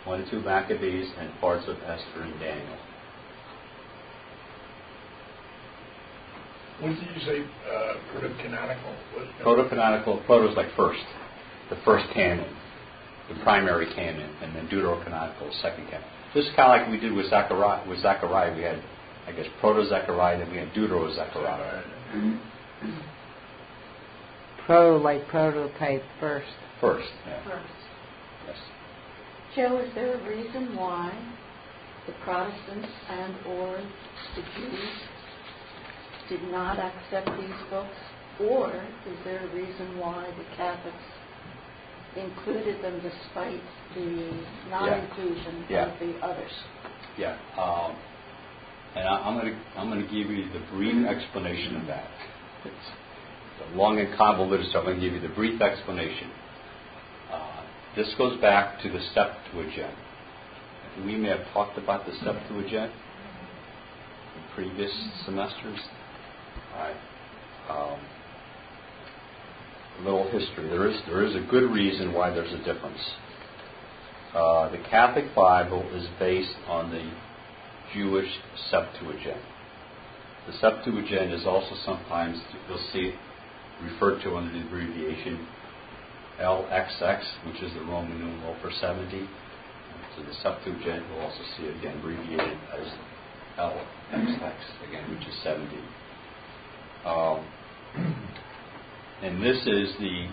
one 0.05 0.21
and 0.21 0.29
two 0.31 0.41
Maccabees, 0.41 1.09
and 1.19 1.29
parts 1.39 1.67
of 1.67 1.77
Esther 1.77 2.21
and 2.23 2.39
Daniel. 2.39 2.77
What 6.79 6.89
did 6.89 6.99
you 7.15 7.21
say, 7.25 7.41
uh, 7.71 7.93
proto-canonical? 8.11 8.95
Proto-canonical, 9.41 10.17
proto 10.25 10.49
is 10.49 10.57
like 10.57 10.75
first, 10.75 11.03
the 11.69 11.77
first 11.85 12.05
canon, 12.13 12.55
the 13.29 13.35
primary 13.43 13.85
canon, 13.93 14.35
and 14.41 14.55
then 14.55 14.67
deuterocanonical 14.67 15.49
is 15.49 15.55
second 15.61 15.85
canon. 15.85 16.07
This 16.33 16.45
is 16.45 16.51
kind 16.55 16.71
of 16.71 16.81
like 16.81 16.89
we 16.89 16.99
did 16.99 17.13
with 17.13 17.29
Zechariah. 17.29 17.87
With 17.87 17.99
Zechariah, 17.99 18.55
we 18.55 18.63
had, 18.63 18.81
I 19.27 19.31
guess, 19.31 19.45
proto-Zechariah, 19.59 20.39
then 20.39 20.49
we 20.49 20.57
had 20.57 20.73
deutero-Zechariah. 20.73 21.83
Proto, 24.65 24.97
like 24.97 25.27
prototype 25.27 26.03
first. 26.19 26.47
First, 26.79 27.07
yeah. 27.27 27.43
First. 27.43 27.73
Yes. 28.47 28.57
Joe, 29.55 29.79
is 29.79 29.93
there 29.95 30.15
a 30.19 30.27
reason 30.29 30.75
why 30.75 31.11
the 32.07 32.13
Protestants 32.23 32.87
and 33.09 33.35
or 33.47 33.77
the 34.35 34.41
Jews 34.57 34.89
did 36.29 36.43
not 36.51 36.79
accept 36.79 37.29
these 37.39 37.69
books? 37.69 37.95
Or 38.39 38.71
is 38.73 39.17
there 39.23 39.45
a 39.45 39.53
reason 39.55 39.99
why 39.99 40.25
the 40.37 40.55
Catholics 40.55 40.95
included 42.15 42.83
them 42.83 43.01
despite 43.01 43.61
the 43.95 44.31
non-inclusion 44.69 45.65
Yeah. 45.69 45.91
of 45.93 45.99
the 45.99 46.17
others? 46.25 46.51
Yeah. 47.17 47.37
Um, 47.57 47.95
and 48.95 49.07
I, 49.07 49.19
I'm 49.19 49.39
going 49.39 49.53
to 49.53 49.59
I'm 49.77 49.89
going 49.89 50.01
to 50.01 50.11
give 50.11 50.29
you 50.31 50.49
the 50.51 50.59
brief 50.71 51.05
explanation 51.07 51.75
of 51.77 51.87
that. 51.87 52.09
It's, 52.65 52.73
it's 52.75 52.75
a 52.75 53.00
long 53.73 53.99
and 53.99 54.15
convoluted, 54.17 54.67
I'm 54.75 54.83
going 54.85 54.99
to 54.99 55.01
give 55.01 55.13
you 55.13 55.21
the 55.27 55.33
brief 55.33 55.61
explanation. 55.61 56.29
Uh, 57.31 57.63
this 57.95 58.13
goes 58.17 58.39
back 58.41 58.81
to 58.83 58.89
the 58.89 58.99
Septuagint. 59.13 59.95
We 61.05 61.15
may 61.15 61.29
have 61.29 61.47
talked 61.53 61.77
about 61.77 62.05
the 62.05 62.13
Septuagint 62.23 62.91
in 64.35 64.55
previous 64.55 64.91
semesters. 65.25 65.79
Um, 67.69 67.99
a 69.99 70.03
little 70.03 70.29
history. 70.31 70.67
There 70.67 70.87
is 70.89 70.99
there 71.07 71.23
is 71.23 71.35
a 71.35 71.47
good 71.49 71.69
reason 71.71 72.13
why 72.13 72.31
there's 72.31 72.51
a 72.51 72.57
difference. 72.57 72.99
Uh, 74.33 74.69
the 74.71 74.79
Catholic 74.89 75.35
Bible 75.35 75.83
is 75.93 76.07
based 76.19 76.55
on 76.67 76.91
the 76.91 77.11
Jewish 77.93 78.29
Septuagint. 78.69 79.41
The 80.47 80.53
Septuagint 80.53 81.33
is 81.33 81.45
also 81.45 81.75
sometimes 81.85 82.39
you'll 82.67 82.85
see 82.91 83.13
referred 83.83 84.21
to 84.23 84.35
under 84.35 84.51
the 84.51 84.65
abbreviation 84.65 85.47
LXX, 86.39 87.23
which 87.47 87.61
is 87.61 87.73
the 87.73 87.81
Roman 87.81 88.19
numeral 88.19 88.55
for 88.61 88.71
70. 88.71 89.27
So 90.15 90.23
the 90.23 90.33
Septuagint 90.33 91.09
will 91.09 91.21
also 91.21 91.41
see 91.55 91.63
it 91.63 91.77
again 91.77 91.97
abbreviated 91.97 92.57
as 92.73 92.87
LXX, 93.57 94.53
again, 94.87 95.09
which 95.09 95.27
is 95.27 95.35
70. 95.43 95.77
Um, 97.05 97.45
and 99.21 99.41
this 99.41 99.57
is 99.65 99.93
the 99.99 100.27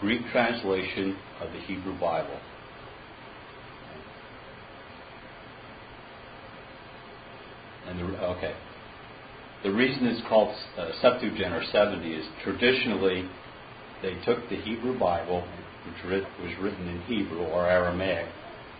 Greek 0.00 0.20
translation 0.30 1.16
of 1.40 1.52
the 1.52 1.60
Hebrew 1.60 1.98
Bible. 1.98 2.38
And 7.86 7.98
the, 7.98 8.04
okay, 8.24 8.54
the 9.64 9.72
reason 9.72 10.06
it's 10.06 10.22
called 10.28 10.54
uh, 10.78 10.90
Septuagint 11.00 11.52
or 11.52 11.64
70 11.72 12.12
is 12.12 12.26
traditionally 12.44 13.28
they 14.02 14.14
took 14.24 14.48
the 14.48 14.56
Hebrew 14.56 14.98
Bible 14.98 15.44
which 15.86 16.24
was 16.40 16.52
written 16.60 16.88
in 16.88 17.00
Hebrew 17.02 17.44
or 17.44 17.68
Aramaic, 17.68 18.26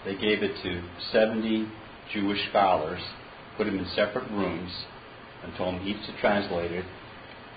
they 0.04 0.14
gave 0.14 0.42
it 0.42 0.52
to 0.62 0.82
70 1.12 1.68
Jewish 2.12 2.38
scholars, 2.50 3.00
put 3.56 3.64
them 3.64 3.78
in 3.78 3.86
separate 3.94 4.30
rooms, 4.30 4.70
and 5.42 5.54
told 5.56 5.74
them 5.74 5.86
each 5.86 6.04
to 6.06 6.20
translate 6.20 6.72
it. 6.72 6.84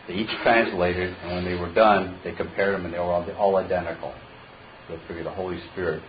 They 0.07 0.15
each 0.15 0.29
translated, 0.43 1.15
and 1.23 1.31
when 1.33 1.45
they 1.45 1.55
were 1.55 1.73
done, 1.73 2.19
they 2.23 2.33
compared 2.33 2.75
them, 2.75 2.85
and 2.85 2.93
they 2.93 2.99
were 2.99 3.05
all, 3.05 3.29
all 3.37 3.55
identical. 3.57 4.13
So 4.87 4.95
they 4.95 5.07
figured 5.07 5.25
the 5.25 5.31
Holy 5.31 5.59
Spirit 5.71 6.01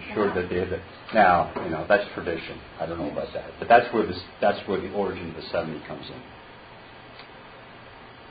ensured 0.00 0.36
that 0.36 0.48
they 0.48 0.60
had. 0.60 0.80
Now, 1.12 1.52
you 1.64 1.70
know, 1.70 1.86
that's 1.88 2.04
tradition. 2.14 2.58
I 2.80 2.86
don't 2.86 2.98
know 2.98 3.10
about 3.10 3.32
that, 3.34 3.52
but 3.58 3.68
that's 3.68 3.92
where 3.94 4.06
this, 4.06 4.20
that's 4.40 4.66
where 4.68 4.80
the 4.80 4.92
origin 4.92 5.30
of 5.30 5.36
the 5.36 5.48
70 5.50 5.86
comes 5.86 6.06
in. 6.08 6.22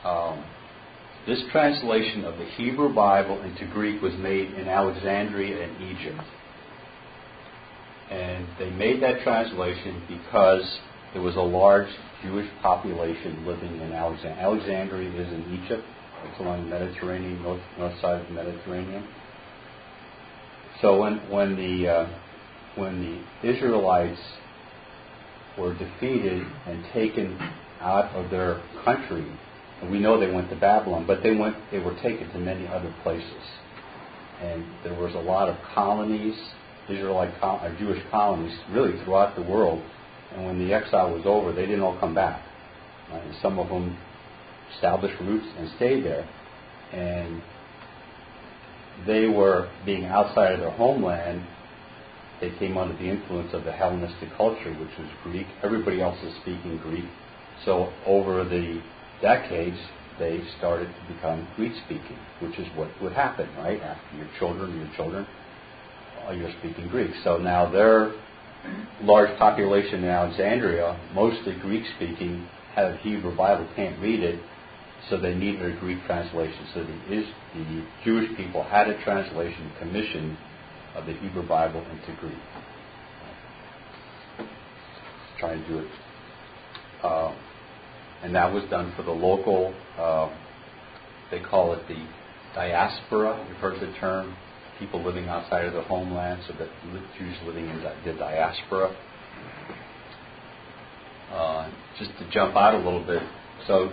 Um, 0.04 0.44
this 1.26 1.42
translation 1.50 2.24
of 2.24 2.36
the 2.36 2.44
Hebrew 2.44 2.94
Bible 2.94 3.42
into 3.42 3.66
Greek 3.72 4.02
was 4.02 4.12
made 4.18 4.52
in 4.52 4.68
Alexandria 4.68 5.66
in 5.66 5.82
Egypt. 5.82 6.20
And 8.10 8.46
they 8.58 8.70
made 8.70 9.02
that 9.02 9.22
translation 9.22 10.02
because 10.06 10.78
there 11.14 11.22
was 11.22 11.36
a 11.36 11.40
large 11.40 11.88
Jewish 12.22 12.48
population 12.60 13.46
living 13.46 13.80
in 13.80 13.92
Alexandria. 13.92 14.44
Alexandria 14.44 15.10
is 15.10 15.32
in 15.32 15.64
Egypt. 15.64 15.84
It's 16.24 16.40
along 16.40 16.64
the 16.64 16.78
Mediterranean, 16.78 17.42
north, 17.42 17.62
north 17.78 17.98
side 18.00 18.20
of 18.20 18.26
the 18.26 18.34
Mediterranean. 18.34 19.06
So 20.80 21.00
when, 21.00 21.18
when, 21.30 21.56
the, 21.56 21.88
uh, 21.88 22.18
when 22.76 23.24
the 23.42 23.48
Israelites 23.48 24.20
were 25.58 25.74
defeated 25.74 26.44
and 26.66 26.84
taken 26.92 27.38
out 27.80 28.06
of 28.14 28.30
their 28.30 28.62
country, 28.84 29.26
and 29.80 29.90
we 29.90 29.98
know 29.98 30.18
they 30.18 30.32
went 30.32 30.50
to 30.50 30.56
Babylon, 30.56 31.06
but 31.06 31.22
they 31.22 31.34
went 31.34 31.56
they 31.70 31.78
were 31.78 31.94
taken 32.02 32.28
to 32.30 32.38
many 32.38 32.66
other 32.66 32.94
places. 33.02 33.42
And 34.40 34.64
there 34.82 34.94
was 34.94 35.14
a 35.14 35.18
lot 35.18 35.48
of 35.48 35.56
colonies, 35.74 36.34
Israelite 36.88 37.34
or 37.42 37.60
uh, 37.60 37.78
Jewish 37.78 38.02
colonies, 38.10 38.56
really 38.70 39.02
throughout 39.04 39.36
the 39.36 39.42
world. 39.42 39.82
And 40.32 40.46
when 40.46 40.58
the 40.58 40.74
exile 40.74 41.12
was 41.12 41.22
over, 41.24 41.52
they 41.52 41.66
didn't 41.66 41.82
all 41.82 41.98
come 41.98 42.14
back. 42.14 42.42
Uh, 43.12 43.20
some 43.42 43.58
of 43.58 43.68
them 43.68 43.96
established 44.74 45.20
roots 45.20 45.46
and 45.56 45.70
stayed 45.76 46.04
there. 46.04 46.28
And 46.92 47.42
they 49.06 49.26
were 49.26 49.70
being 49.84 50.04
outside 50.04 50.52
of 50.52 50.60
their 50.60 50.70
homeland. 50.70 51.42
They 52.40 52.50
came 52.58 52.76
under 52.76 52.94
the 52.94 53.08
influence 53.08 53.52
of 53.54 53.64
the 53.64 53.72
Hellenistic 53.72 54.30
culture, 54.36 54.72
which 54.72 54.98
was 54.98 55.08
Greek. 55.22 55.46
Everybody 55.62 56.00
else 56.00 56.18
is 56.22 56.34
speaking 56.42 56.78
Greek. 56.78 57.04
So 57.64 57.92
over 58.06 58.44
the 58.44 58.82
decades, 59.22 59.78
they 60.18 60.42
started 60.58 60.86
to 60.88 61.14
become 61.14 61.46
Greek 61.56 61.72
speaking, 61.84 62.18
which 62.40 62.58
is 62.58 62.66
what 62.76 62.88
would 63.02 63.12
happen, 63.12 63.48
right? 63.56 63.80
After 63.80 64.16
your 64.16 64.28
children, 64.38 64.78
your 64.78 64.90
children, 64.96 65.26
uh, 66.26 66.32
you're 66.32 66.52
speaking 66.60 66.88
Greek. 66.88 67.10
So 67.22 67.38
now 67.38 67.70
their 67.70 68.12
large 69.02 69.36
population 69.38 70.04
in 70.04 70.08
Alexandria, 70.08 70.98
mostly 71.14 71.54
Greek 71.60 71.84
speaking, 71.96 72.46
have 72.74 72.94
a 72.94 72.96
Hebrew 72.98 73.36
Bible, 73.36 73.68
can't 73.76 74.00
read 74.00 74.20
it, 74.20 74.40
so 75.10 75.18
they 75.18 75.34
needed 75.34 75.62
a 75.62 75.78
Greek 75.78 76.04
translation. 76.06 76.66
So 76.72 76.82
the, 76.84 77.14
is, 77.14 77.26
the 77.54 77.84
Jewish 78.04 78.36
people 78.36 78.62
had 78.62 78.88
a 78.88 79.02
translation 79.04 79.70
commissioned 79.78 80.36
of 80.94 81.06
the 81.06 81.12
Hebrew 81.12 81.46
Bible 81.46 81.80
into 81.80 82.20
Greek. 82.20 82.38
Trying 85.38 85.62
to 85.62 85.68
do 85.68 85.78
it. 85.80 85.88
Uh, 87.02 87.34
and 88.22 88.34
that 88.34 88.52
was 88.52 88.64
done 88.70 88.94
for 88.96 89.02
the 89.02 89.10
local, 89.10 89.74
uh, 89.98 90.34
they 91.30 91.40
call 91.40 91.74
it 91.74 91.86
the 91.88 92.06
diaspora. 92.54 93.44
You've 93.48 93.58
heard 93.58 93.80
the 93.80 93.92
term, 93.98 94.34
people 94.78 95.04
living 95.04 95.28
outside 95.28 95.66
of 95.66 95.74
their 95.74 95.82
homeland, 95.82 96.42
so 96.46 96.54
that 96.58 96.68
Jews 97.18 97.36
living 97.44 97.68
in 97.68 97.82
the 98.04 98.12
diaspora. 98.14 98.96
Uh, 101.30 101.70
just 101.98 102.12
to 102.18 102.30
jump 102.30 102.56
out 102.56 102.74
a 102.74 102.78
little 102.78 103.04
bit, 103.04 103.22
so 103.66 103.92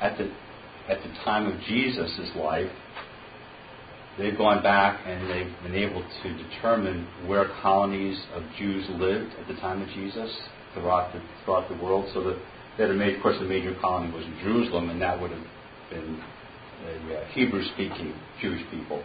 at 0.00 0.18
the 0.18 0.30
at 0.88 1.02
the 1.02 1.08
time 1.24 1.46
of 1.46 1.60
Jesus' 1.62 2.30
life, 2.36 2.70
they've 4.18 4.36
gone 4.36 4.62
back 4.62 5.00
and 5.06 5.30
they've 5.30 5.62
been 5.62 5.74
able 5.74 6.02
to 6.22 6.44
determine 6.44 7.06
where 7.26 7.48
colonies 7.62 8.18
of 8.34 8.42
Jews 8.58 8.84
lived 8.90 9.32
at 9.40 9.48
the 9.48 9.54
time 9.60 9.82
of 9.82 9.88
Jesus 9.88 10.30
throughout 10.74 11.12
the 11.12 11.22
throughout 11.44 11.68
the 11.68 11.82
world, 11.82 12.10
so 12.12 12.22
that 12.24 12.38
that 12.78 12.90
a 12.90 12.94
major, 12.94 13.16
of 13.16 13.22
course, 13.22 13.36
the 13.38 13.46
major 13.46 13.74
colony 13.80 14.12
was 14.12 14.24
in 14.24 14.36
Jerusalem, 14.42 14.90
and 14.90 15.00
that 15.00 15.20
would 15.20 15.30
have 15.30 15.46
been 15.90 16.20
uh, 16.20 17.24
Hebrew-speaking 17.32 18.12
Jewish 18.42 18.62
people. 18.70 19.02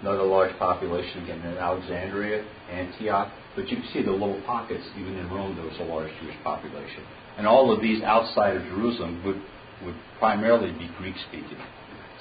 Another 0.00 0.24
large 0.24 0.56
population, 0.58 1.24
again, 1.24 1.40
in 1.40 1.56
Alexandria, 1.56 2.44
Antioch, 2.70 3.32
but 3.56 3.68
you 3.68 3.76
can 3.76 3.86
see 3.92 4.02
the 4.02 4.10
little 4.10 4.40
pockets. 4.46 4.84
Even 4.98 5.16
in 5.16 5.30
Rome, 5.30 5.56
there 5.56 5.64
was 5.64 5.78
a 5.80 5.84
large 5.84 6.10
Jewish 6.20 6.36
population, 6.44 7.02
and 7.36 7.46
all 7.46 7.72
of 7.72 7.80
these 7.80 8.02
outside 8.02 8.56
of 8.56 8.62
Jerusalem 8.64 9.22
would 9.24 9.40
would 9.84 9.94
primarily 10.18 10.72
be 10.72 10.88
Greek-speaking. 10.98 11.58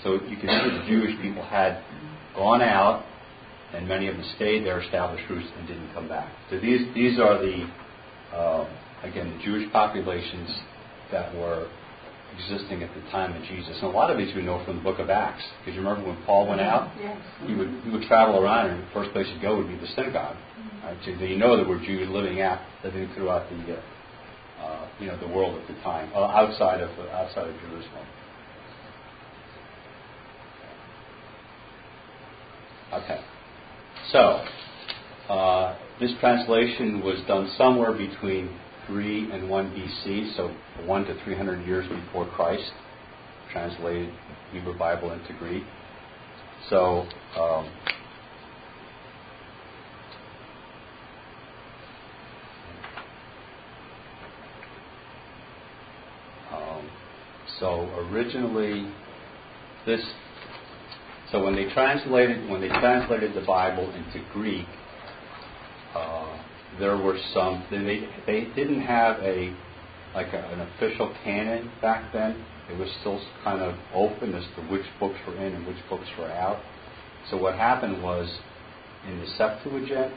So 0.03 0.13
you 0.13 0.37
can 0.37 0.47
see 0.47 0.77
the 0.77 0.85
Jewish 0.87 1.19
people 1.21 1.43
had 1.43 1.83
gone 2.35 2.61
out, 2.61 3.03
and 3.73 3.87
many 3.87 4.07
of 4.07 4.15
them 4.15 4.25
stayed 4.35 4.65
there, 4.65 4.79
established 4.79 5.29
roots, 5.29 5.47
and 5.57 5.67
didn't 5.67 5.93
come 5.93 6.07
back. 6.07 6.31
So 6.49 6.59
these 6.59 6.93
these 6.93 7.19
are 7.19 7.37
the 7.39 7.67
uh, 8.35 8.67
again, 9.03 9.37
the 9.37 9.43
Jewish 9.43 9.71
populations 9.71 10.49
that 11.11 11.33
were 11.35 11.67
existing 12.37 12.83
at 12.83 12.93
the 12.93 13.01
time 13.09 13.33
of 13.33 13.41
Jesus. 13.43 13.75
And 13.81 13.85
a 13.85 13.87
lot 13.95 14.11
of 14.11 14.17
these 14.17 14.35
we 14.35 14.41
know 14.43 14.63
from 14.65 14.77
the 14.77 14.83
book 14.83 14.99
of 14.99 15.09
Acts. 15.09 15.43
Because 15.59 15.75
you 15.75 15.81
remember 15.81 16.07
when 16.09 16.21
Paul 16.25 16.47
went 16.47 16.61
out, 16.61 16.91
Yes. 16.99 17.17
he 17.47 17.55
would 17.55 17.69
he 17.83 17.89
would 17.89 18.03
travel 18.03 18.43
around, 18.43 18.69
and 18.69 18.83
the 18.83 18.87
first 18.93 19.11
place 19.11 19.25
he'd 19.27 19.41
go 19.41 19.57
would 19.57 19.67
be 19.67 19.77
the 19.77 19.87
synagogue. 19.95 20.35
Right? 20.83 20.97
So 21.05 21.11
you 21.11 21.37
know 21.37 21.57
there 21.57 21.65
were 21.67 21.79
Jews 21.79 22.07
living 22.09 22.41
out 22.41 22.59
living 22.83 23.09
throughout 23.15 23.49
the 23.49 23.77
uh, 23.77 23.81
you 24.99 25.07
know 25.07 25.17
the 25.19 25.27
world 25.27 25.59
at 25.61 25.67
the 25.67 25.81
time, 25.81 26.11
uh, 26.13 26.19
outside 26.19 26.81
of 26.81 26.89
outside 27.09 27.47
of 27.47 27.55
Jerusalem. 27.61 28.07
Okay, 32.93 33.19
so 34.11 34.45
uh, 35.29 35.77
this 35.99 36.11
translation 36.19 37.01
was 37.01 37.21
done 37.27 37.51
somewhere 37.57 37.91
between 37.91 38.57
3 38.87 39.31
and 39.31 39.49
1 39.49 39.71
BC, 39.71 40.35
so 40.37 40.55
1 40.85 41.05
to 41.05 41.23
300 41.23 41.67
years 41.67 41.85
before 41.89 42.25
Christ, 42.27 42.71
translated 43.51 44.09
Hebrew 44.51 44.77
Bible 44.77 45.11
into 45.11 45.33
Greek. 45.33 45.63
So, 46.69 47.05
um, 47.37 47.69
so 57.59 57.89
originally, 58.11 58.91
this. 59.85 60.01
So 61.31 61.43
when 61.43 61.55
they 61.55 61.65
translated 61.73 62.49
when 62.49 62.61
they 62.61 62.69
translated 62.69 63.33
the 63.33 63.45
Bible 63.45 63.91
into 63.91 64.25
Greek, 64.31 64.65
uh, 65.95 66.37
there 66.79 66.97
were 66.97 67.17
some. 67.33 67.65
They 67.71 68.07
they 68.25 68.45
didn't 68.55 68.81
have 68.81 69.17
a 69.19 69.55
like 70.13 70.33
a, 70.33 70.37
an 70.51 70.61
official 70.61 71.15
canon 71.23 71.71
back 71.81 72.11
then. 72.13 72.43
It 72.69 72.77
was 72.77 72.89
still 72.99 73.21
kind 73.43 73.61
of 73.61 73.75
open 73.93 74.33
as 74.35 74.43
to 74.55 74.61
which 74.63 74.85
books 74.99 75.17
were 75.25 75.35
in 75.37 75.53
and 75.53 75.65
which 75.65 75.77
books 75.89 76.07
were 76.17 76.29
out. 76.29 76.61
So 77.29 77.37
what 77.37 77.55
happened 77.55 78.03
was, 78.03 78.29
in 79.07 79.19
the 79.19 79.27
Septuagint, 79.37 80.13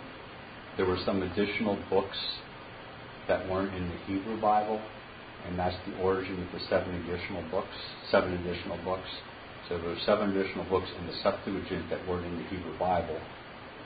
there 0.77 0.87
were 0.87 0.99
some 1.05 1.23
additional 1.23 1.79
books 1.89 2.17
that 3.29 3.49
weren't 3.49 3.75
in 3.75 3.89
the 3.89 3.97
Hebrew 4.07 4.41
Bible, 4.41 4.81
and 5.49 5.59
that's 5.59 5.77
the 5.87 5.97
origin 6.03 6.43
of 6.43 6.53
the 6.53 6.67
seven 6.69 6.95
additional 6.95 7.43
books. 7.51 7.77
Seven 8.11 8.35
additional 8.35 8.79
books. 8.85 9.09
So 9.69 9.79
there 9.79 9.89
were 9.89 10.03
seven 10.05 10.37
additional 10.37 10.65
books 10.65 10.89
in 10.99 11.07
the 11.07 11.15
Septuagint 11.23 11.91
that 11.91 12.07
weren't 12.09 12.27
in 12.27 12.37
the 12.37 12.49
Hebrew 12.49 12.79
Bible 12.79 13.21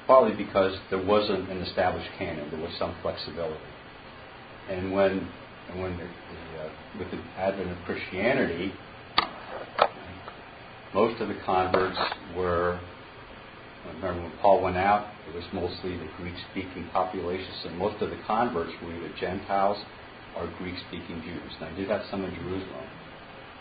partly 0.06 0.34
because 0.36 0.76
there 0.90 1.04
wasn't 1.04 1.48
an 1.50 1.58
established 1.58 2.10
canon. 2.18 2.50
There 2.50 2.60
was 2.60 2.72
some 2.78 2.94
flexibility. 3.02 3.60
And 4.70 4.92
when, 4.92 5.28
and 5.70 5.80
when 5.80 5.96
the, 5.96 6.04
the, 6.04 6.62
uh, 6.62 6.70
with 6.98 7.10
the 7.10 7.18
advent 7.38 7.70
of 7.70 7.78
Christianity, 7.84 8.72
most 10.94 11.20
of 11.20 11.28
the 11.28 11.36
converts 11.44 11.98
were, 12.36 12.78
remember 13.94 14.22
when 14.22 14.32
Paul 14.40 14.62
went 14.62 14.76
out, 14.76 15.08
it 15.28 15.34
was 15.34 15.44
mostly 15.52 15.96
the 15.96 16.08
Greek-speaking 16.16 16.88
population, 16.92 17.48
so 17.62 17.70
most 17.70 18.00
of 18.02 18.10
the 18.10 18.18
converts 18.26 18.72
were 18.82 18.94
either 18.94 19.12
Gentiles 19.18 19.78
or 20.36 20.50
Greek-speaking 20.58 21.22
Jews. 21.22 21.52
Now, 21.60 21.74
did 21.76 21.88
have 21.88 22.02
some 22.10 22.24
in 22.24 22.34
Jerusalem, 22.34 22.88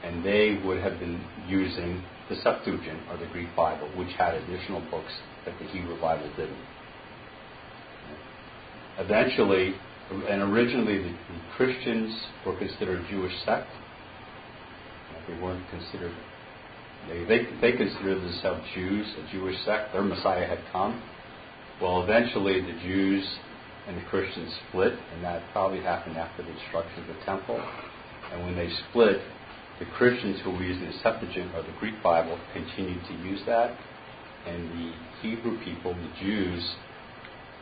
and 0.04 0.24
they 0.24 0.60
would 0.66 0.82
have 0.82 1.00
been 1.00 1.24
using 1.48 2.04
the 2.30 2.36
Septuagint 2.38 3.00
or 3.10 3.18
the 3.18 3.28
Greek 3.28 3.56
Bible, 3.56 3.90
which 3.96 4.14
had 4.18 4.34
additional 4.36 4.82
books 4.90 5.12
that 5.46 5.54
the 5.60 5.66
Hebrew 5.66 6.00
Bible 6.00 6.30
didn't. 6.36 6.58
Eventually, 8.98 9.76
and 10.30 10.42
originally 10.54 10.98
the, 10.98 11.10
the 11.10 11.42
Christians 11.56 12.14
were 12.46 12.58
considered 12.58 13.04
a 13.04 13.10
Jewish 13.10 13.34
sect. 13.46 13.68
They 15.28 15.40
weren't 15.42 15.68
considered 15.70 16.12
They, 17.08 17.24
they, 17.26 17.48
they 17.62 17.78
consider 17.78 18.20
themselves 18.20 18.62
Jews, 18.74 19.08
a 19.18 19.32
Jewish 19.32 19.58
sect. 19.66 19.94
Their 19.94 20.04
Messiah 20.04 20.48
had 20.48 20.60
come. 20.72 21.02
Well, 21.82 22.04
eventually 22.04 22.62
the 22.62 22.80
Jews 22.82 23.26
and 23.88 23.98
the 23.98 24.02
Christians 24.10 24.54
split, 24.70 24.94
and 25.14 25.24
that 25.24 25.44
probably 25.52 25.82
happened 25.82 26.18
after 26.18 26.44
the 26.44 26.54
destruction 26.54 27.04
of 27.04 27.08
the 27.08 27.26
temple. 27.26 27.62
And 28.32 28.44
when 28.44 28.56
they 28.56 28.70
split, 28.90 29.22
the 29.80 29.86
Christians 29.98 30.40
who 30.44 30.52
were 30.52 30.64
using 30.64 30.86
the 30.86 30.98
Septuagint 31.04 31.54
or 31.56 31.64
the 31.64 31.76
Greek 31.80 32.02
Bible 32.02 32.40
continued 32.54 33.02
to 33.08 33.14
use 33.28 33.42
that, 33.46 33.78
and 34.48 34.70
the 34.72 34.94
Hebrew 35.22 35.58
people, 35.64 35.94
the 35.94 36.10
Jews, 36.22 36.76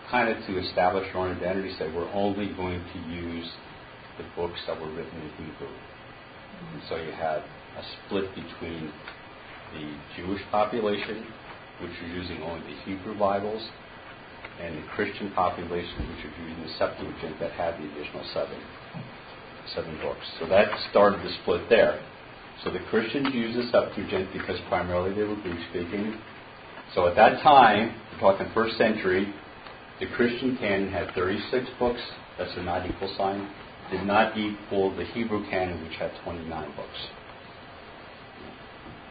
kind 0.09 0.29
of 0.29 0.45
to 0.45 0.59
establish 0.59 1.05
their 1.11 1.17
own 1.17 1.37
identity, 1.37 1.73
said 1.77 1.93
we're 1.95 2.11
only 2.11 2.53
going 2.53 2.83
to 2.93 2.99
use 3.09 3.49
the 4.17 4.25
books 4.35 4.59
that 4.67 4.79
were 4.79 4.89
written 4.89 5.21
in 5.21 5.45
Hebrew. 5.45 5.69
And 6.73 6.81
so 6.89 6.95
you 6.97 7.11
had 7.11 7.41
a 7.77 7.83
split 8.05 8.29
between 8.35 8.91
the 9.73 9.93
Jewish 10.17 10.41
population, 10.51 11.25
which 11.81 11.91
was 12.03 12.11
using 12.13 12.43
only 12.43 12.61
the 12.61 12.79
Hebrew 12.81 13.17
Bibles, 13.17 13.67
and 14.59 14.77
the 14.77 14.87
Christian 14.95 15.31
population, 15.31 16.09
which 16.09 16.25
were 16.25 16.47
using 16.47 16.63
the 16.63 16.73
Septuagint 16.77 17.39
that 17.39 17.51
had 17.51 17.79
the 17.79 17.85
additional 17.91 18.23
seven 18.33 18.57
seven 19.75 19.97
books. 20.01 20.25
So 20.39 20.47
that 20.47 20.67
started 20.89 21.21
the 21.21 21.31
split 21.41 21.69
there. 21.69 22.01
So 22.63 22.71
the 22.71 22.79
Christians 22.89 23.33
used 23.33 23.57
the 23.57 23.71
Septuagint 23.71 24.33
because 24.33 24.59
primarily 24.67 25.13
they 25.15 25.23
were 25.23 25.35
Greek 25.35 25.59
speaking. 25.69 26.19
So 26.93 27.07
at 27.07 27.15
that 27.15 27.41
time, 27.41 27.95
we're 28.13 28.19
talking 28.19 28.51
first 28.53 28.77
century, 28.77 29.33
the 29.99 30.07
Christian 30.07 30.57
canon 30.57 30.91
had 30.91 31.13
36 31.15 31.65
books. 31.79 32.01
That's 32.37 32.51
a 32.57 32.63
not 32.63 32.89
equal 32.89 33.13
sign. 33.17 33.49
Did 33.91 34.03
not 34.03 34.37
equal 34.37 34.95
the 34.95 35.05
Hebrew 35.05 35.47
canon, 35.49 35.83
which 35.83 35.97
had 35.97 36.11
29 36.23 36.75
books. 36.75 37.07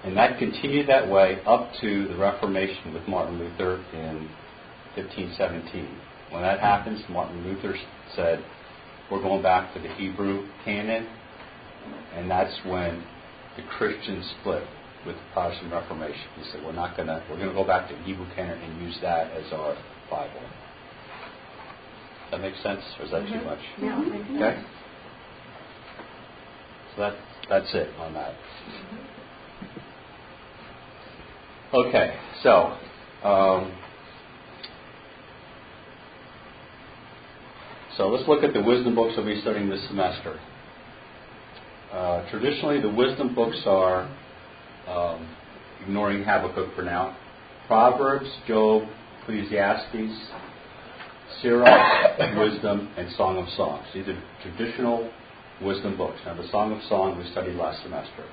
And 0.04 0.16
that 0.16 0.38
continued 0.38 0.88
that 0.88 1.08
way 1.08 1.40
up 1.46 1.70
to 1.80 2.08
the 2.08 2.16
Reformation 2.16 2.94
with 2.94 3.06
Martin 3.06 3.38
Luther 3.38 3.84
in 3.92 4.28
1517. 4.96 5.88
When 6.30 6.42
that 6.42 6.60
happens, 6.60 7.02
Martin 7.08 7.42
Luther 7.44 7.74
said, 8.14 8.44
We're 9.10 9.22
going 9.22 9.42
back 9.42 9.74
to 9.74 9.80
the 9.80 9.88
Hebrew 9.94 10.46
canon. 10.64 11.08
And 12.14 12.30
that's 12.30 12.54
when 12.64 13.04
the 13.56 13.62
Christians 13.62 14.24
split 14.40 14.64
with 15.06 15.16
the 15.16 15.22
Protestant 15.32 15.72
Reformation. 15.72 16.26
He 16.36 16.44
said, 16.50 16.62
We're 16.64 16.72
not 16.72 16.96
going 16.96 17.08
to, 17.08 17.22
we're 17.30 17.36
going 17.36 17.48
to 17.48 17.54
go 17.54 17.66
back 17.66 17.88
to 17.88 17.94
the 17.94 18.02
Hebrew 18.02 18.26
canon 18.34 18.60
and 18.60 18.82
use 18.82 18.98
that 19.02 19.32
as 19.32 19.52
our 19.52 19.76
Bible. 20.10 20.40
Does 22.30 22.30
that 22.32 22.40
make 22.40 22.54
sense? 22.62 22.82
Or 22.98 23.06
is 23.06 23.10
that 23.10 23.26
too 23.26 23.44
much? 23.44 23.58
Yeah. 23.80 23.98
Okay? 24.36 24.62
So 26.94 27.02
that, 27.02 27.16
that's 27.48 27.74
it 27.74 27.88
on 27.98 28.14
that. 28.14 28.34
Okay, 31.72 32.18
so 32.42 32.76
um, 33.22 33.72
so 37.96 38.08
let's 38.08 38.28
look 38.28 38.42
at 38.44 38.52
the 38.52 38.62
wisdom 38.62 38.94
books 38.94 39.14
we'll 39.16 39.26
be 39.26 39.40
studying 39.40 39.68
this 39.68 39.86
semester. 39.88 40.38
Uh, 41.92 42.28
traditionally, 42.30 42.80
the 42.80 42.88
wisdom 42.88 43.34
books 43.34 43.60
are 43.66 44.02
um, 44.86 45.28
ignoring 45.82 46.22
Habakkuk 46.22 46.74
for 46.76 46.82
now. 46.82 47.16
Proverbs, 47.66 48.28
Job, 48.46 48.84
Ecclesiastes, 49.22 50.30
Sirach, 51.42 52.18
Wisdom, 52.38 52.92
and 52.96 53.10
Song 53.16 53.38
of 53.38 53.48
Songs. 53.56 53.86
These 53.92 54.08
are 54.08 54.22
traditional 54.42 55.10
wisdom 55.62 55.96
books. 55.96 56.18
Now, 56.24 56.34
the 56.34 56.48
Song 56.50 56.72
of 56.72 56.82
Songs 56.88 57.22
we 57.22 57.30
studied 57.32 57.56
last 57.56 57.82
semester. 57.82 58.24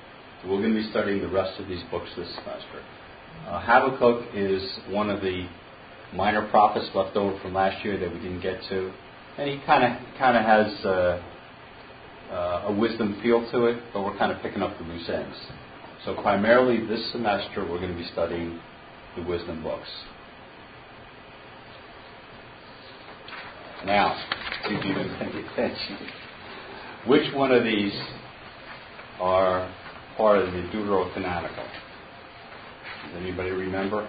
So 0.42 0.50
we're 0.50 0.60
going 0.60 0.74
to 0.74 0.80
be 0.80 0.90
studying 0.90 1.20
the 1.20 1.28
rest 1.28 1.58
of 1.60 1.68
these 1.68 1.82
books 1.90 2.08
this 2.16 2.28
semester. 2.36 2.82
Uh, 3.46 3.60
Habakkuk 3.60 4.34
is 4.34 4.62
one 4.88 5.10
of 5.10 5.20
the 5.20 5.48
minor 6.14 6.48
prophets 6.50 6.88
left 6.94 7.16
over 7.16 7.38
from 7.40 7.54
last 7.54 7.84
year 7.84 7.98
that 7.98 8.12
we 8.12 8.18
didn't 8.20 8.40
get 8.40 8.60
to, 8.68 8.92
and 9.38 9.48
he 9.48 9.64
kind 9.64 9.84
of 9.84 10.18
kind 10.18 10.36
of 10.36 10.44
has 10.44 10.84
uh, 10.84 11.22
uh, 12.30 12.64
a 12.66 12.72
wisdom 12.72 13.18
feel 13.22 13.48
to 13.52 13.66
it, 13.66 13.80
but 13.94 14.02
we're 14.02 14.18
kind 14.18 14.32
of 14.32 14.42
picking 14.42 14.62
up 14.62 14.76
the 14.78 14.84
loose 14.84 15.08
ends. 15.08 15.36
So 16.04 16.14
primarily 16.14 16.84
this 16.86 17.12
semester 17.12 17.62
we're 17.62 17.78
going 17.78 17.92
to 17.92 17.96
be 17.96 18.08
studying 18.12 18.60
the 19.16 19.22
wisdom 19.22 19.62
books. 19.62 19.88
Now, 23.86 24.20
if 24.64 24.84
you 24.84 24.92
didn't 24.92 25.16
pay 25.18 25.28
attention, 25.28 25.98
which 27.06 27.32
one 27.32 27.52
of 27.52 27.62
these 27.62 27.92
are 29.20 29.72
part 30.16 30.40
of 30.40 30.52
the 30.52 30.58
Deuterocanonical? 30.72 31.68
Does 33.06 33.16
anybody 33.16 33.50
remember? 33.50 34.08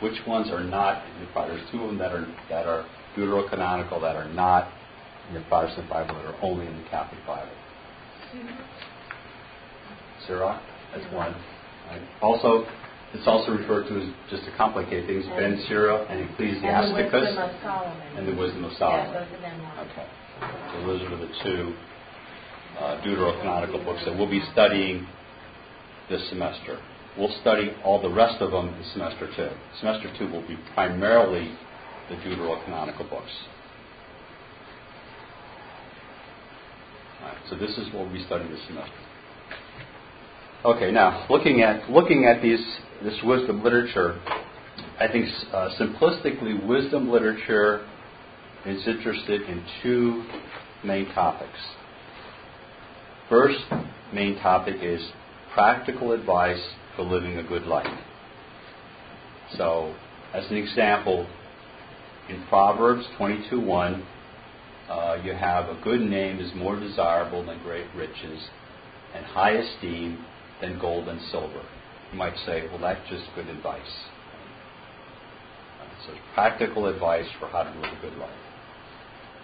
Which 0.00 0.16
ones 0.26 0.50
are 0.50 0.64
not? 0.64 1.04
There's 1.34 1.70
two 1.70 1.82
of 1.82 1.86
them 1.86 1.98
that 1.98 2.12
are 2.12 2.26
that 2.48 2.66
are 2.66 2.84
Deuterocanonical 3.16 4.00
that 4.00 4.16
are 4.16 4.28
not 4.32 4.68
in 5.28 5.34
the 5.34 5.40
Protestant 5.48 5.88
Bible 5.88 6.14
that 6.14 6.24
are 6.26 6.38
only 6.42 6.66
in 6.66 6.76
the 6.82 6.88
Catholic 6.88 7.20
Bible. 7.26 7.50
Sirach, 10.26 10.60
that's 10.94 11.12
one. 11.12 11.34
Right. 11.88 12.02
Also, 12.22 12.66
it's 13.14 13.26
also 13.26 13.52
referred 13.52 13.88
to 13.88 14.00
as 14.00 14.08
just 14.30 14.44
to 14.44 14.56
complicate 14.56 15.06
things, 15.06 15.24
Ben 15.36 15.62
Sira 15.66 16.04
and 16.08 16.30
Ecclesiasticus, 16.30 17.36
And 17.36 17.38
the 17.38 17.42
wisdom 17.42 17.44
of 17.44 17.52
Solomon. 17.62 18.16
and 18.16 18.28
the 18.28 18.34
Wisdom 18.36 18.64
of 18.64 18.72
Yeah, 18.72 18.78
Solomon. 18.78 19.12
both 19.12 19.34
of 19.34 19.40
them 19.40 19.60
are. 19.66 19.80
Okay. 19.84 20.06
So 20.72 20.86
those 20.86 21.02
are 21.02 21.16
the 21.16 21.32
two 21.42 21.74
uh, 22.78 23.00
deuterocanonical 23.02 23.84
books 23.84 24.02
that 24.04 24.16
we'll 24.16 24.30
be 24.30 24.42
studying 24.52 25.06
this 26.08 26.26
semester. 26.28 26.78
We'll 27.18 27.34
study 27.40 27.72
all 27.84 28.00
the 28.00 28.08
rest 28.10 28.40
of 28.40 28.52
them 28.52 28.72
this 28.78 28.92
semester 28.92 29.28
too. 29.34 29.50
Semester 29.80 30.10
two 30.18 30.28
will 30.30 30.46
be 30.46 30.56
primarily 30.74 31.50
the 32.10 32.16
deuterocanonical 32.16 33.08
books. 33.08 33.30
Right, 37.22 37.36
so 37.48 37.56
this 37.56 37.70
is 37.70 37.86
what 37.94 38.04
we'll 38.04 38.12
be 38.12 38.24
studying 38.24 38.50
this 38.50 38.60
semester. 38.66 38.92
Okay, 40.64 40.90
now 40.90 41.26
looking 41.30 41.62
at 41.62 41.88
looking 41.88 42.26
at 42.26 42.42
these 42.42 42.64
this 43.02 43.18
wisdom 43.24 43.62
literature, 43.62 44.20
I 44.98 45.08
think 45.08 45.26
uh, 45.52 45.70
simplistically, 45.80 46.66
wisdom 46.66 47.10
literature 47.10 47.86
is 48.66 48.86
interested 48.86 49.42
in 49.42 49.64
two 49.82 50.24
main 50.84 51.06
topics. 51.14 51.58
First 53.28 53.60
main 54.12 54.36
topic 54.40 54.76
is 54.82 55.00
practical 55.54 56.12
advice 56.12 56.62
for 56.96 57.04
living 57.04 57.38
a 57.38 57.42
good 57.42 57.62
life. 57.62 57.86
So, 59.56 59.94
as 60.34 60.44
an 60.50 60.56
example, 60.56 61.26
in 62.30 62.46
Proverbs 62.48 63.06
22:1, 63.18 64.02
uh, 64.88 65.18
you 65.24 65.32
have 65.32 65.68
a 65.68 65.74
good 65.82 66.00
name 66.00 66.40
is 66.40 66.54
more 66.54 66.78
desirable 66.78 67.44
than 67.44 67.60
great 67.62 67.86
riches, 67.94 68.50
and 69.14 69.24
high 69.24 69.52
esteem 69.52 70.24
than 70.60 70.78
gold 70.78 71.08
and 71.08 71.20
silver. 71.22 71.62
You 72.12 72.18
might 72.18 72.36
say, 72.46 72.66
well, 72.68 72.78
that's 72.78 73.08
just 73.08 73.24
good 73.34 73.48
advice. 73.48 74.08
So, 76.06 76.14
practical 76.34 76.86
advice 76.86 77.26
for 77.38 77.48
how 77.48 77.64
to 77.64 77.70
live 77.70 77.92
a 77.98 78.00
good 78.00 78.16
life. 78.18 78.30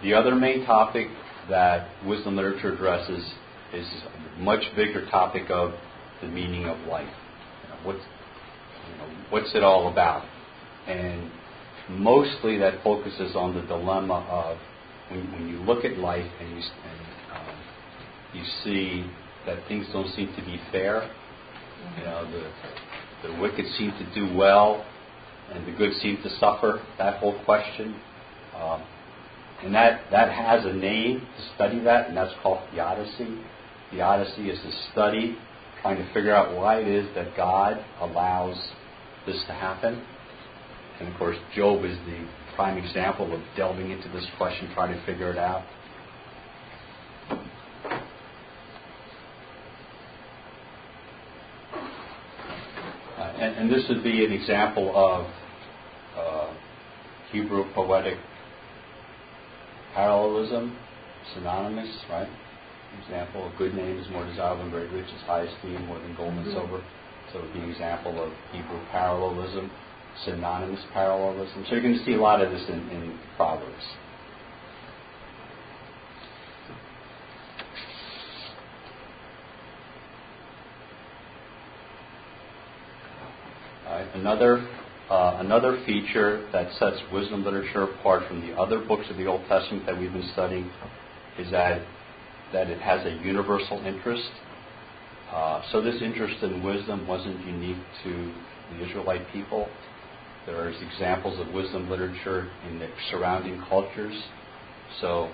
The 0.01 0.13
other 0.13 0.33
main 0.35 0.65
topic 0.65 1.07
that 1.49 1.87
wisdom 2.05 2.35
literature 2.35 2.73
addresses 2.73 3.23
is 3.73 3.87
a 4.37 4.39
much 4.39 4.63
bigger 4.75 5.05
topic 5.09 5.49
of 5.49 5.73
the 6.21 6.27
meaning 6.27 6.65
of 6.65 6.79
life. 6.87 7.13
You 7.63 7.69
know, 7.69 7.75
what's, 7.83 8.05
you 8.89 8.97
know, 8.97 9.13
what's 9.29 9.53
it 9.53 9.63
all 9.63 9.91
about? 9.91 10.25
And 10.87 11.29
mostly 11.89 12.57
that 12.57 12.83
focuses 12.83 13.35
on 13.35 13.55
the 13.55 13.61
dilemma 13.61 14.25
of 14.29 14.57
when, 15.09 15.31
when 15.31 15.47
you 15.47 15.57
look 15.59 15.85
at 15.85 15.97
life 15.97 16.29
and 16.39 16.49
you, 16.49 16.55
and, 16.55 17.37
um, 17.37 17.55
you 18.33 18.43
see 18.63 19.09
that 19.45 19.67
things 19.67 19.87
don't 19.93 20.13
seem 20.13 20.27
to 20.35 20.41
be 20.45 20.59
fair. 20.71 21.09
You 21.97 22.03
know, 22.03 22.29
the, 22.31 23.27
the 23.27 23.41
wicked 23.41 23.65
seem 23.77 23.91
to 23.91 24.13
do 24.13 24.35
well, 24.35 24.85
and 25.51 25.65
the 25.65 25.71
good 25.71 25.93
seem 26.01 26.17
to 26.23 26.29
suffer. 26.37 26.81
That 26.97 27.19
whole 27.19 27.41
question. 27.45 27.99
Um, 28.55 28.83
and 29.63 29.73
that, 29.73 30.01
that 30.11 30.31
has 30.31 30.65
a 30.65 30.73
name 30.73 31.21
to 31.21 31.55
study 31.55 31.79
that, 31.81 32.09
and 32.09 32.17
that's 32.17 32.33
called 32.43 32.59
theodicy. 32.71 33.39
Theodicy 33.91 34.49
is 34.49 34.59
a 34.59 34.91
study 34.91 35.37
trying 35.81 35.97
to 35.97 36.13
figure 36.13 36.35
out 36.35 36.55
why 36.55 36.81
it 36.81 36.87
is 36.87 37.07
that 37.15 37.35
God 37.35 37.83
allows 37.99 38.57
this 39.25 39.41
to 39.47 39.53
happen. 39.53 40.05
And 40.99 41.07
of 41.13 41.17
course, 41.19 41.37
Job 41.55 41.85
is 41.85 41.97
the 42.05 42.27
prime 42.55 42.77
example 42.77 43.33
of 43.33 43.41
delving 43.55 43.91
into 43.91 44.09
this 44.09 44.25
question, 44.37 44.69
trying 44.73 44.97
to 44.97 45.05
figure 45.05 45.31
it 45.31 45.37
out. 45.37 45.63
Uh, 53.17 53.33
and, 53.39 53.55
and 53.57 53.71
this 53.71 53.83
would 53.89 54.03
be 54.03 54.25
an 54.25 54.31
example 54.31 54.91
of 54.95 55.27
uh, 56.17 56.53
Hebrew 57.31 57.65
poetic 57.73 58.17
parallelism, 59.93 60.75
synonymous, 61.33 61.89
right? 62.09 62.29
Example, 63.03 63.51
a 63.53 63.57
good 63.57 63.75
name 63.75 63.99
is 63.99 64.09
more 64.09 64.25
desirable 64.25 64.63
than 64.63 64.71
great 64.71 64.91
riches, 64.91 65.21
high 65.25 65.41
esteem 65.41 65.85
more 65.85 65.99
than 65.99 66.15
gold 66.15 66.33
and 66.33 66.51
silver. 66.51 66.83
So 67.31 67.39
it 67.39 67.41
would 67.43 67.53
be 67.53 67.59
an 67.59 67.69
example 67.69 68.23
of 68.23 68.31
Hebrew 68.51 68.79
parallelism, 68.91 69.69
synonymous 70.25 70.83
parallelism. 70.93 71.65
So 71.67 71.73
you're 71.73 71.81
going 71.81 71.97
to 71.97 72.05
see 72.05 72.13
a 72.13 72.21
lot 72.21 72.41
of 72.41 72.51
this 72.51 72.63
in, 72.69 72.89
in 72.89 73.19
Proverbs. 73.35 73.83
Another 84.13 84.67
uh, 85.09 85.37
another 85.39 85.81
feature 85.85 86.49
that 86.51 86.67
sets 86.79 86.97
wisdom 87.13 87.45
literature 87.45 87.83
apart 87.83 88.27
from 88.27 88.41
the 88.41 88.53
other 88.57 88.79
books 88.79 89.05
of 89.09 89.15
the 89.15 89.25
Old 89.25 89.41
Testament 89.47 89.85
that 89.85 89.97
we've 89.97 90.11
been 90.11 90.29
studying 90.33 90.69
is 91.39 91.49
that 91.51 91.81
that 92.51 92.67
it 92.67 92.81
has 92.81 93.05
a 93.05 93.23
universal 93.23 93.77
interest. 93.85 94.29
Uh, 95.31 95.61
so 95.71 95.81
this 95.81 96.01
interest 96.01 96.41
in 96.41 96.63
wisdom 96.63 97.07
wasn't 97.07 97.39
unique 97.45 97.77
to 98.03 98.33
the 98.71 98.85
Israelite 98.85 99.25
people. 99.31 99.69
There's 100.47 100.81
examples 100.81 101.37
of 101.39 101.53
wisdom 101.53 101.89
literature 101.89 102.49
in 102.67 102.79
the 102.79 102.87
surrounding 103.11 103.61
cultures. 103.67 104.15
So 105.01 105.29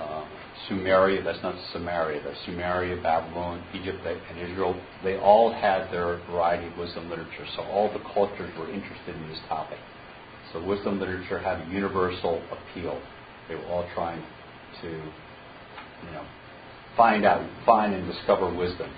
uh, 0.00 0.24
Sumeria, 0.68 1.22
that's 1.22 1.42
not 1.42 1.54
Samaria, 1.72 2.22
that's 2.24 2.38
Sumeria, 2.46 3.00
Babylon, 3.02 3.62
Egypt, 3.74 3.98
and 4.06 4.38
Israel, 4.38 4.80
they 5.04 5.18
all 5.18 5.52
had 5.52 5.92
their 5.92 6.16
variety 6.30 6.66
of 6.66 6.78
wisdom 6.78 7.10
literature. 7.10 7.44
So 7.56 7.62
all 7.64 7.92
the 7.92 8.00
cultures 8.14 8.50
were 8.58 8.72
interested 8.72 9.14
in 9.14 9.28
this 9.28 9.38
topic. 9.48 9.78
So 10.52 10.64
wisdom 10.64 10.98
literature 10.98 11.38
had 11.38 11.60
a 11.60 11.70
universal 11.70 12.42
appeal. 12.50 12.98
They 13.48 13.54
were 13.54 13.66
all 13.66 13.86
trying 13.94 14.22
to, 14.80 14.88
you 14.88 16.10
know, 16.12 16.24
find 16.96 17.26
out, 17.26 17.46
find 17.66 17.92
and 17.92 18.10
discover 18.10 18.52
wisdom. 18.54 18.90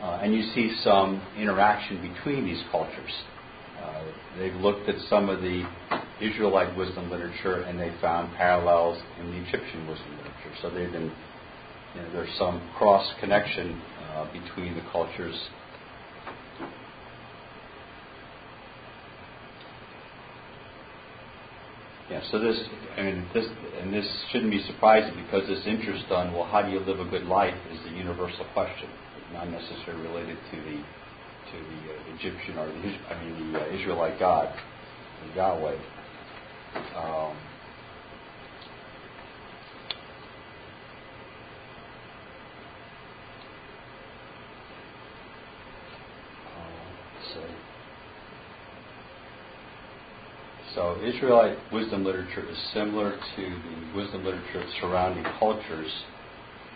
Uh, 0.00 0.20
and 0.22 0.32
you 0.32 0.42
see 0.54 0.72
some 0.84 1.20
interaction 1.36 2.00
between 2.14 2.44
these 2.44 2.62
cultures. 2.70 3.12
Uh, 3.82 4.04
they've 4.38 4.54
looked 4.54 4.88
at 4.88 4.96
some 5.08 5.28
of 5.28 5.40
the 5.40 5.64
Israelite 6.20 6.76
wisdom 6.76 7.10
literature 7.10 7.62
and 7.62 7.78
they 7.78 7.92
found 8.00 8.34
parallels 8.36 9.00
in 9.20 9.30
the 9.30 9.36
Egyptian 9.38 9.86
wisdom 9.86 10.16
literature. 10.16 10.54
So 10.62 10.70
they've 10.70 10.90
been, 10.90 11.12
you 11.94 12.02
know, 12.02 12.12
there's 12.12 12.36
some 12.38 12.60
cross 12.76 13.08
connection 13.20 13.80
uh, 14.10 14.26
between 14.32 14.74
the 14.74 14.82
cultures. 14.92 15.48
Yeah, 22.10 22.22
so 22.30 22.38
this, 22.38 22.58
I 22.96 23.02
mean, 23.02 23.26
this, 23.34 23.44
and 23.80 23.92
this 23.92 24.06
shouldn't 24.32 24.50
be 24.50 24.62
surprising 24.62 25.14
because 25.24 25.46
this 25.46 25.66
interest 25.66 26.10
on, 26.10 26.32
well, 26.32 26.44
how 26.44 26.62
do 26.62 26.72
you 26.72 26.80
live 26.80 27.00
a 27.00 27.04
good 27.04 27.24
life 27.24 27.54
is 27.70 27.78
a 27.92 27.94
universal 27.94 28.46
question, 28.54 28.88
not 29.34 29.50
necessarily 29.50 30.02
related 30.08 30.38
to 30.50 30.56
the 30.56 30.82
to 31.52 31.58
the 31.58 31.92
uh, 31.92 32.14
Egyptian 32.16 32.58
or 32.58 32.66
the 32.66 32.72
I 32.72 33.24
mean 33.24 33.52
the 33.52 33.60
uh, 33.60 33.66
Israelite 33.68 34.18
God, 34.18 34.54
Yahweh. 35.34 35.76
Um, 36.94 37.36
uh, 46.54 46.76
so 50.74 51.00
Israelite 51.02 51.56
wisdom 51.72 52.04
literature 52.04 52.48
is 52.48 52.58
similar 52.74 53.12
to 53.36 53.42
the 53.42 53.96
wisdom 53.96 54.24
literature 54.24 54.60
of 54.60 54.68
surrounding 54.80 55.24
cultures, 55.38 55.90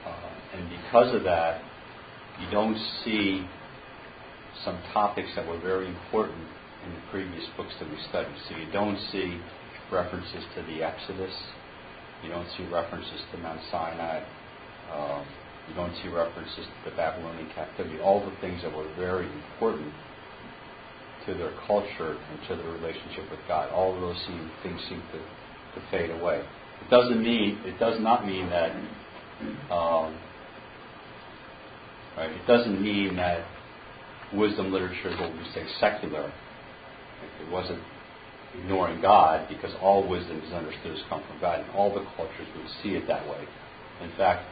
uh, 0.06 0.56
and 0.56 0.70
because 0.70 1.14
of 1.14 1.24
that, 1.24 1.62
you 2.40 2.50
don't 2.50 2.78
see 3.04 3.46
some 4.64 4.80
topics 4.92 5.28
that 5.36 5.46
were 5.46 5.58
very 5.60 5.88
important 5.88 6.46
in 6.84 6.92
the 6.92 7.00
previous 7.10 7.44
books 7.56 7.72
that 7.80 7.88
we 7.88 7.96
studied. 8.08 8.34
So 8.48 8.56
you 8.56 8.70
don't 8.72 8.98
see 9.10 9.40
references 9.90 10.44
to 10.56 10.62
the 10.62 10.82
Exodus, 10.82 11.34
you 12.22 12.30
don't 12.30 12.48
see 12.56 12.64
references 12.64 13.20
to 13.32 13.38
Mount 13.38 13.60
Sinai, 13.70 14.24
um, 14.92 15.26
you 15.68 15.74
don't 15.74 15.94
see 16.02 16.08
references 16.08 16.66
to 16.66 16.90
the 16.90 16.96
Babylonian 16.96 17.50
captivity, 17.54 17.98
all 18.00 18.20
the 18.24 18.34
things 18.40 18.62
that 18.62 18.74
were 18.74 18.88
very 18.96 19.26
important 19.26 19.92
to 21.26 21.34
their 21.34 21.52
culture 21.66 22.16
and 22.18 22.48
to 22.48 22.56
their 22.56 22.72
relationship 22.72 23.30
with 23.30 23.40
God. 23.46 23.70
All 23.70 23.94
of 23.94 24.00
those 24.00 24.16
seem, 24.26 24.50
things 24.62 24.80
seem 24.88 25.02
to, 25.12 25.18
to 25.18 25.86
fade 25.90 26.10
away. 26.10 26.42
It 26.80 26.90
doesn't 26.90 27.22
mean 27.22 27.60
it 27.64 27.78
does 27.78 28.00
not 28.00 28.26
mean 28.26 28.50
that 28.50 28.72
um, 29.70 30.18
right, 32.16 32.30
it 32.30 32.46
doesn't 32.46 32.80
mean 32.82 33.16
that 33.16 33.44
wisdom 34.34 34.72
literature 34.72 35.10
is 35.10 35.20
what 35.20 35.32
we 35.32 35.44
say 35.54 35.66
secular. 35.80 36.32
It 37.40 37.50
wasn't 37.50 37.80
ignoring 38.58 39.00
God 39.00 39.48
because 39.48 39.72
all 39.80 40.06
wisdom 40.08 40.40
is 40.40 40.52
understood 40.52 40.96
as 40.96 41.02
come 41.08 41.22
from 41.26 41.40
God, 41.40 41.60
and 41.60 41.70
all 41.70 41.92
the 41.92 42.04
cultures 42.16 42.48
would 42.56 42.68
see 42.82 42.90
it 42.90 43.06
that 43.08 43.26
way. 43.28 43.44
In 44.02 44.10
fact, 44.16 44.46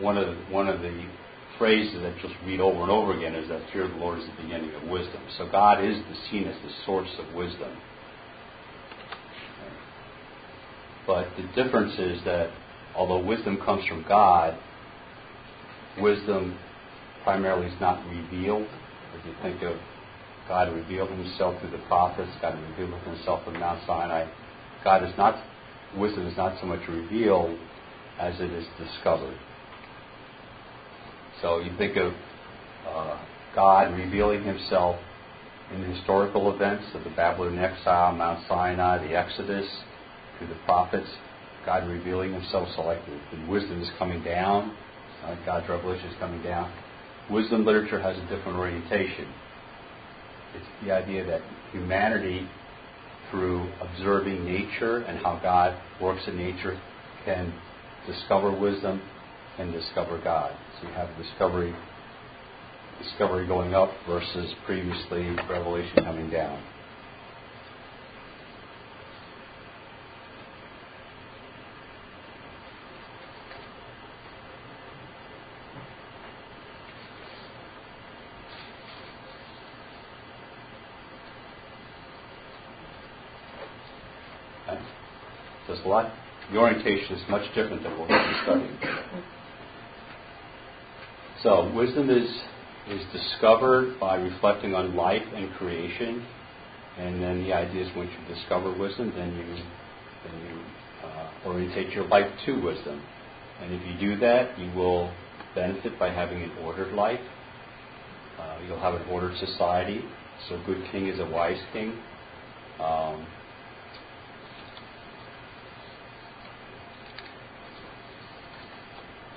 one 0.00 0.16
of 0.16 0.26
the, 0.26 0.34
one 0.52 0.68
of 0.68 0.80
the 0.80 1.06
phrases 1.58 2.00
that 2.02 2.14
just 2.20 2.34
read 2.44 2.60
over 2.60 2.82
and 2.82 2.90
over 2.90 3.16
again 3.16 3.34
is 3.34 3.48
that 3.48 3.62
fear 3.72 3.84
of 3.84 3.90
the 3.90 3.96
Lord 3.96 4.18
is 4.18 4.26
the 4.26 4.42
beginning 4.42 4.74
of 4.74 4.88
wisdom. 4.88 5.20
So 5.38 5.48
God 5.50 5.84
is 5.84 5.96
seen 6.30 6.48
as 6.48 6.56
the 6.62 6.70
source 6.86 7.10
of 7.18 7.34
wisdom. 7.34 7.76
But 11.06 11.28
the 11.36 11.62
difference 11.62 11.94
is 11.98 12.24
that 12.24 12.50
although 12.94 13.24
wisdom 13.24 13.58
comes 13.64 13.86
from 13.86 14.04
God, 14.08 14.58
wisdom 16.00 16.58
primarily 17.24 17.66
is 17.66 17.80
not 17.80 18.04
revealed. 18.08 18.66
If 19.14 19.26
you 19.26 19.34
think 19.42 19.62
of 19.62 19.76
God 20.48 20.72
revealed 20.74 21.10
himself 21.10 21.60
through 21.60 21.70
the 21.70 21.84
prophets, 21.86 22.30
God 22.40 22.58
revealed 22.70 23.00
himself 23.02 23.44
from 23.44 23.58
Mount 23.58 23.80
Sinai. 23.86 24.28
God 24.84 25.04
is 25.04 25.16
not, 25.16 25.42
wisdom 25.96 26.26
is 26.26 26.36
not 26.36 26.60
so 26.60 26.66
much 26.66 26.80
revealed 26.88 27.58
as 28.18 28.34
it 28.40 28.50
is 28.50 28.66
discovered. 28.78 29.38
So 31.40 31.60
you 31.60 31.76
think 31.78 31.96
of 31.96 32.12
uh, 32.86 33.18
God 33.54 33.94
revealing 33.94 34.44
himself 34.44 34.96
in 35.72 35.80
the 35.80 35.86
historical 35.86 36.54
events 36.54 36.84
of 36.94 37.04
the 37.04 37.10
Babylonian 37.10 37.62
exile, 37.62 38.12
Mount 38.12 38.46
Sinai, 38.48 39.06
the 39.06 39.16
Exodus, 39.16 39.66
through 40.38 40.48
the 40.48 40.60
prophets, 40.64 41.08
God 41.64 41.88
revealing 41.88 42.32
himself 42.32 42.68
so 42.76 42.82
like 42.82 42.98
the, 43.06 43.36
the 43.36 43.50
wisdom 43.50 43.80
is 43.80 43.90
coming 43.98 44.22
down, 44.22 44.76
uh, 45.24 45.36
God's 45.46 45.68
revelation 45.68 46.08
is 46.08 46.16
coming 46.18 46.42
down. 46.42 46.72
Wisdom 47.30 47.64
literature 47.64 48.00
has 48.00 48.16
a 48.18 48.22
different 48.22 48.58
orientation. 48.58 49.28
It's 50.54 50.66
the 50.84 50.92
idea 50.92 51.24
that 51.26 51.40
humanity, 51.72 52.46
through 53.30 53.70
observing 53.80 54.44
nature 54.44 54.98
and 54.98 55.18
how 55.18 55.38
God 55.42 55.80
works 56.00 56.22
in 56.26 56.36
nature, 56.36 56.78
can 57.24 57.52
discover 58.06 58.50
wisdom 58.50 59.00
and 59.58 59.72
discover 59.72 60.20
God. 60.22 60.54
So 60.80 60.88
you 60.88 60.94
have 60.94 61.08
discovery, 61.16 61.74
discovery 63.02 63.46
going 63.46 63.74
up 63.74 63.90
versus 64.06 64.52
previously 64.66 65.30
revelation 65.48 66.04
coming 66.04 66.28
down. 66.30 66.62
There's 85.72 85.86
a 85.86 85.88
lot, 85.88 86.12
the 86.52 86.58
orientation 86.58 87.16
is 87.16 87.22
much 87.30 87.46
different 87.54 87.82
than 87.82 87.98
what 87.98 88.06
we're 88.10 88.42
studying. 88.42 88.78
So, 91.42 91.72
wisdom 91.74 92.10
is, 92.10 92.28
is 92.90 93.00
discovered 93.10 93.98
by 93.98 94.16
reflecting 94.16 94.74
on 94.74 94.94
life 94.94 95.22
and 95.34 95.50
creation. 95.54 96.26
And 96.98 97.22
then 97.22 97.44
the 97.44 97.54
idea 97.54 97.86
is 97.86 97.96
once 97.96 98.10
you 98.12 98.34
discover 98.34 98.70
wisdom, 98.76 99.14
then 99.16 99.34
you, 99.34 99.44
then 100.24 100.40
you 100.46 101.08
uh, 101.08 101.48
orientate 101.48 101.94
your 101.94 102.06
life 102.06 102.30
to 102.44 102.60
wisdom. 102.62 103.02
And 103.62 103.72
if 103.72 103.80
you 103.86 104.10
do 104.10 104.20
that, 104.20 104.58
you 104.58 104.70
will 104.76 105.10
benefit 105.54 105.98
by 105.98 106.10
having 106.10 106.42
an 106.42 106.50
ordered 106.62 106.92
life. 106.92 107.20
Uh, 108.38 108.58
you'll 108.66 108.80
have 108.80 108.92
an 108.92 109.08
ordered 109.08 109.38
society. 109.38 110.04
So, 110.50 110.56
a 110.56 110.64
good 110.66 110.84
king 110.92 111.06
is 111.06 111.18
a 111.18 111.26
wise 111.26 111.60
king. 111.72 111.98
Um, 112.78 113.26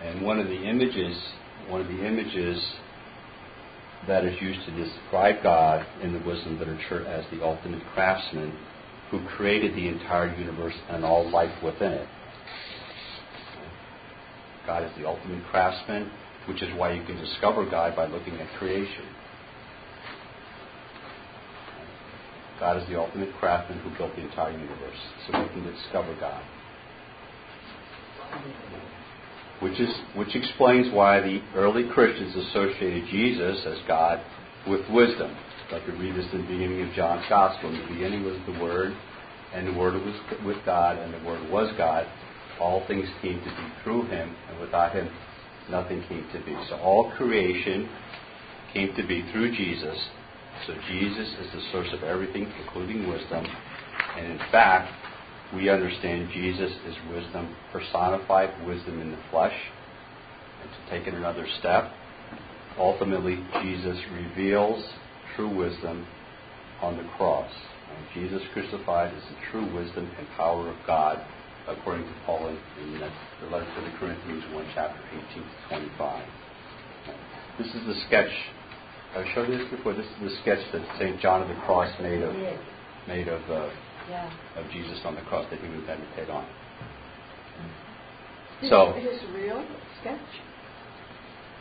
and 0.05 0.21
one 0.21 0.39
of 0.39 0.47
the 0.47 0.63
images, 0.63 1.17
one 1.67 1.81
of 1.81 1.87
the 1.87 2.05
images 2.05 2.63
that 4.07 4.23
is 4.23 4.39
used 4.39 4.63
to 4.67 4.71
describe 4.71 5.41
God 5.41 5.85
in 6.01 6.13
the 6.13 6.19
wisdom 6.19 6.59
literature 6.59 7.05
as 7.07 7.25
the 7.31 7.43
ultimate 7.43 7.83
craftsman 7.93 8.55
who 9.09 9.25
created 9.35 9.75
the 9.75 9.87
entire 9.87 10.35
universe 10.35 10.75
and 10.89 11.03
all 11.03 11.29
life 11.29 11.63
within 11.63 11.91
it. 11.91 12.07
God 14.67 14.83
is 14.83 14.91
the 14.97 15.07
ultimate 15.07 15.43
craftsman, 15.45 16.11
which 16.47 16.61
is 16.61 16.69
why 16.75 16.93
you 16.93 17.03
can 17.05 17.17
discover 17.17 17.67
God 17.69 17.95
by 17.95 18.07
looking 18.07 18.35
at 18.35 18.47
creation. 18.59 19.05
God 22.59 22.77
is 22.77 22.87
the 22.87 22.97
ultimate 22.99 23.33
craftsman 23.39 23.79
who 23.79 23.95
built 23.97 24.15
the 24.15 24.21
entire 24.21 24.51
universe, 24.51 24.97
so 25.25 25.41
we 25.41 25.49
can 25.49 25.71
discover 25.71 26.15
God. 26.19 26.43
Which 29.61 29.79
is 29.79 29.89
which 30.15 30.35
explains 30.35 30.93
why 30.93 31.21
the 31.21 31.41
early 31.55 31.87
Christians 31.93 32.35
associated 32.35 33.05
Jesus 33.09 33.65
as 33.65 33.77
God 33.87 34.19
with 34.67 34.81
wisdom. 34.89 35.35
Like 35.71 35.87
we 35.87 35.93
read 35.93 36.15
this 36.15 36.27
in 36.33 36.41
the 36.41 36.47
beginning 36.47 36.81
of 36.87 36.93
John's 36.93 37.25
Gospel. 37.29 37.73
In 37.73 37.81
the 37.81 37.87
beginning 37.87 38.23
was 38.23 38.37
the 38.45 38.61
Word, 38.61 38.93
and 39.53 39.67
the 39.67 39.73
Word 39.73 39.93
was 39.93 40.15
with 40.45 40.57
God, 40.65 40.97
and 40.97 41.13
the 41.13 41.25
Word 41.25 41.49
was 41.49 41.73
God. 41.77 42.05
All 42.59 42.85
things 42.87 43.07
came 43.21 43.39
to 43.39 43.45
be 43.45 43.67
through 43.83 44.03
Him, 44.07 44.35
and 44.49 44.59
without 44.59 44.93
Him, 44.93 45.09
nothing 45.69 46.03
came 46.07 46.25
to 46.33 46.45
be. 46.45 46.55
So 46.69 46.75
all 46.77 47.11
creation 47.17 47.89
came 48.73 48.95
to 48.95 49.07
be 49.07 49.23
through 49.31 49.55
Jesus. 49.55 49.97
So 50.67 50.73
Jesus 50.87 51.27
is 51.27 51.51
the 51.53 51.61
source 51.71 51.89
of 51.93 52.03
everything, 52.03 52.51
including 52.61 53.09
wisdom. 53.09 53.45
And 54.17 54.27
in 54.27 54.39
fact, 54.51 54.91
we 55.53 55.69
understand 55.69 56.29
Jesus 56.33 56.71
is 56.87 56.95
wisdom, 57.11 57.55
personified 57.71 58.65
wisdom 58.65 59.01
in 59.01 59.11
the 59.11 59.19
flesh. 59.29 59.55
And 60.61 60.69
to 60.71 60.89
take 60.89 61.07
it 61.07 61.13
another 61.13 61.45
step, 61.59 61.91
ultimately, 62.79 63.37
Jesus 63.61 63.97
reveals 64.13 64.83
true 65.35 65.53
wisdom 65.55 66.07
on 66.81 66.97
the 66.97 67.03
cross. 67.17 67.51
And 67.95 68.05
Jesus 68.13 68.41
crucified 68.53 69.13
is 69.13 69.23
the 69.29 69.51
true 69.51 69.75
wisdom 69.75 70.09
and 70.17 70.27
power 70.35 70.69
of 70.69 70.75
God, 70.87 71.23
according 71.67 72.05
to 72.05 72.13
Paul 72.25 72.47
in, 72.47 72.57
the 72.99 73.47
letter 73.47 73.65
to 73.65 73.81
the 73.81 73.97
Corinthians 73.99 74.43
1, 74.53 74.65
chapter 74.73 74.99
18 75.31 75.43
to 75.43 75.49
25. 75.69 76.25
This 77.59 77.67
is 77.67 77.85
the 77.87 77.95
sketch. 78.07 78.31
I've 79.15 79.25
showed 79.33 79.49
you 79.49 79.57
this 79.57 79.69
before. 79.69 79.93
This 79.93 80.05
is 80.05 80.31
the 80.31 80.35
sketch 80.41 80.59
that 80.73 80.81
St. 80.99 81.21
John 81.21 81.41
of 81.41 81.47
the 81.47 81.55
Cross 81.65 81.93
made 82.01 82.21
of, 82.21 82.35
made 83.07 83.27
of, 83.27 83.41
uh, 83.49 83.69
Yeah. 84.09 84.29
of 84.55 84.69
Jesus 84.71 84.99
on 85.05 85.15
the 85.15 85.21
cross 85.21 85.45
that 85.49 85.59
he 85.59 85.67
would 85.67 85.85
meditate 85.85 86.29
on. 86.29 86.45
His- 88.61 88.69
So- 88.69 88.93
His 88.93 89.23
real 89.33 89.63
sketch? 90.01 90.19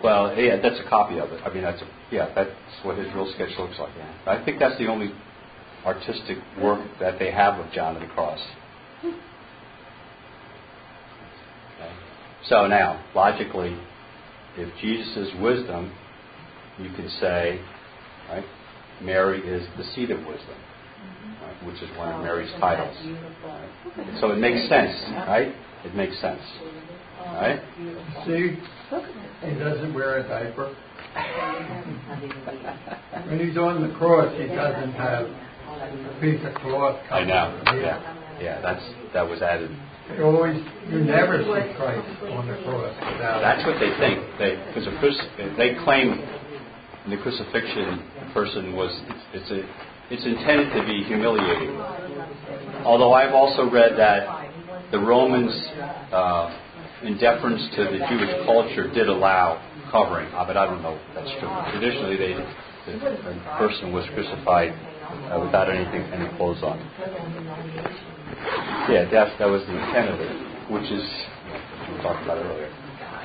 Well, 0.03 0.39
yeah, 0.39 0.57
that's 0.57 0.79
a 0.81 0.85
copy 0.89 1.19
of 1.19 1.33
it. 1.33 1.41
I 1.45 1.51
mean, 1.53 1.63
that's 1.63 1.81
a, 1.81 1.87
yeah, 2.11 2.29
that's 2.35 2.51
what 2.83 2.97
his 2.99 3.13
real 3.15 3.27
sketch 3.35 3.57
looks 3.59 3.79
like. 3.79 3.91
Yeah. 3.97 4.33
I 4.33 4.45
think 4.45 4.59
that's 4.59 4.77
the 4.79 4.89
only 4.89 5.13
artistic 5.87 6.39
work 6.61 6.81
that 7.01 7.19
they 7.19 7.31
have 7.31 7.59
of 7.59 7.71
John 7.73 7.95
of 7.97 8.03
the 8.03 8.09
Cross. 8.09 8.41
Okay. 9.01 9.15
So 12.49 12.67
now, 12.67 13.01
logically, 13.15 13.77
if 14.57 14.69
Jesus 14.81 15.17
is 15.17 15.35
wisdom, 15.41 15.93
you 16.79 16.91
can 16.91 17.09
say, 17.21 17.61
right, 18.31 18.45
Mary 19.01 19.41
is 19.41 19.67
the 19.77 19.85
seat 19.95 20.11
of 20.11 20.19
wisdom, 20.27 20.57
right, 21.43 21.67
which 21.67 21.81
is 21.83 21.91
one 21.97 22.09
of 22.13 22.21
Mary's 22.23 22.51
titles. 22.61 22.97
So 24.21 24.31
it 24.33 24.39
makes 24.39 24.69
sense, 24.69 24.95
right? 25.27 25.55
It 25.85 25.95
makes 25.95 26.19
sense, 26.21 26.43
right? 27.35 27.61
See, 28.27 28.57
he 29.47 29.55
doesn't 29.59 29.95
wear 29.95 30.19
a 30.19 30.29
diaper. 30.29 30.75
When 33.27 33.39
he's 33.41 33.57
on 33.57 33.81
the 33.87 33.95
cross, 33.97 34.33
he 34.37 34.47
doesn't 34.49 34.93
have 34.95 35.25
a 35.27 36.19
piece 36.21 36.41
of 36.45 36.55
cloth 36.61 37.01
I 37.11 37.25
know. 37.25 37.57
him. 37.65 37.81
Yeah, 37.81 38.39
yeah. 38.41 38.61
That's 38.61 38.85
that 39.15 39.27
was 39.29 39.41
added. 39.41 39.71
You 40.17 40.25
always, 40.25 40.61
you 40.91 41.01
never 41.01 41.41
see 41.41 41.75
Christ 41.77 42.09
on 42.29 42.47
the 42.47 42.57
cross 42.65 42.93
without. 43.01 43.41
That's 43.41 43.65
what 43.65 43.81
they 43.81 43.97
think. 43.97 44.21
They 44.39 44.57
because 44.69 44.87
a 44.87 44.91
cruci- 45.01 45.57
they 45.57 45.75
claim 45.85 46.21
in 47.05 47.11
the 47.11 47.17
crucifixion 47.23 48.05
the 48.21 48.33
person 48.35 48.75
was 48.77 48.93
it's 49.33 49.51
a 49.51 49.65
it's 50.11 50.25
intended 50.25 50.73
to 50.75 50.83
be 50.87 51.05
humiliating. 51.05 51.77
Although 52.85 53.15
I've 53.15 53.33
also 53.33 53.71
read 53.71 53.97
that 53.97 54.29
the 54.91 54.99
Romans, 54.99 55.53
uh, 56.13 56.53
in 57.03 57.19
deference 57.19 57.63
to 57.77 57.85
the 57.85 58.01
Jewish 58.09 58.33
culture, 58.45 58.93
did 58.93 59.09
allow 59.09 59.61
covering, 59.91 60.29
uh, 60.35 60.45
but 60.45 60.57
I 60.57 60.67
don't 60.67 60.83
know 60.83 60.95
if 60.95 61.15
that's 61.15 61.33
true. 61.41 61.49
Traditionally, 61.73 62.17
they 62.17 62.35
the, 62.87 62.99
the 63.01 63.41
person 63.57 63.93
was 63.93 64.05
crucified 64.13 64.73
uh, 65.33 65.41
without 65.41 65.71
anything 65.71 66.03
any 66.13 66.29
clothes 66.37 66.63
on. 66.63 66.79
Yeah, 68.93 69.09
that 69.11 69.39
that 69.39 69.49
was 69.49 69.63
the 69.65 69.73
intent 69.73 70.11
of 70.13 70.21
it, 70.21 70.35
which 70.71 70.91
is 70.93 71.05
we 71.89 71.97
talked 72.03 72.23
about 72.25 72.39
earlier. 72.45 72.69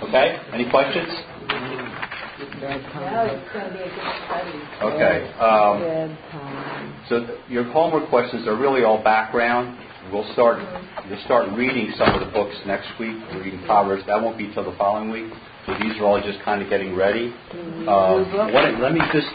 Okay. 0.08 0.40
Any 0.54 0.70
questions? 0.70 1.12
Okay. 4.82 5.34
Um, 5.40 5.82
so 7.10 7.38
your 7.50 7.64
homework 7.72 8.10
questions 8.10 8.48
are 8.48 8.56
really 8.58 8.84
all 8.84 9.04
background. 9.04 9.78
We'll 10.12 10.32
start. 10.34 10.60
You'll 11.10 11.22
start 11.26 11.50
reading 11.54 11.92
some 11.98 12.14
of 12.16 12.20
the 12.26 12.32
books 12.32 12.56
next 12.66 12.88
week. 13.00 13.16
Reading 13.36 13.62
Proverbs. 13.66 14.04
That 14.08 14.22
won't 14.22 14.38
be 14.38 14.46
until 14.46 14.72
the 14.72 14.78
following 14.78 15.10
week. 15.12 15.32
So 15.66 15.74
these 15.82 15.98
are 16.00 16.06
all 16.06 16.22
just 16.22 16.40
kind 16.44 16.62
of 16.62 16.70
getting 16.70 16.96
ready. 16.96 17.34
Um, 17.88 18.54
what, 18.54 18.80
let 18.80 18.94
me 18.94 19.02
just 19.12 19.28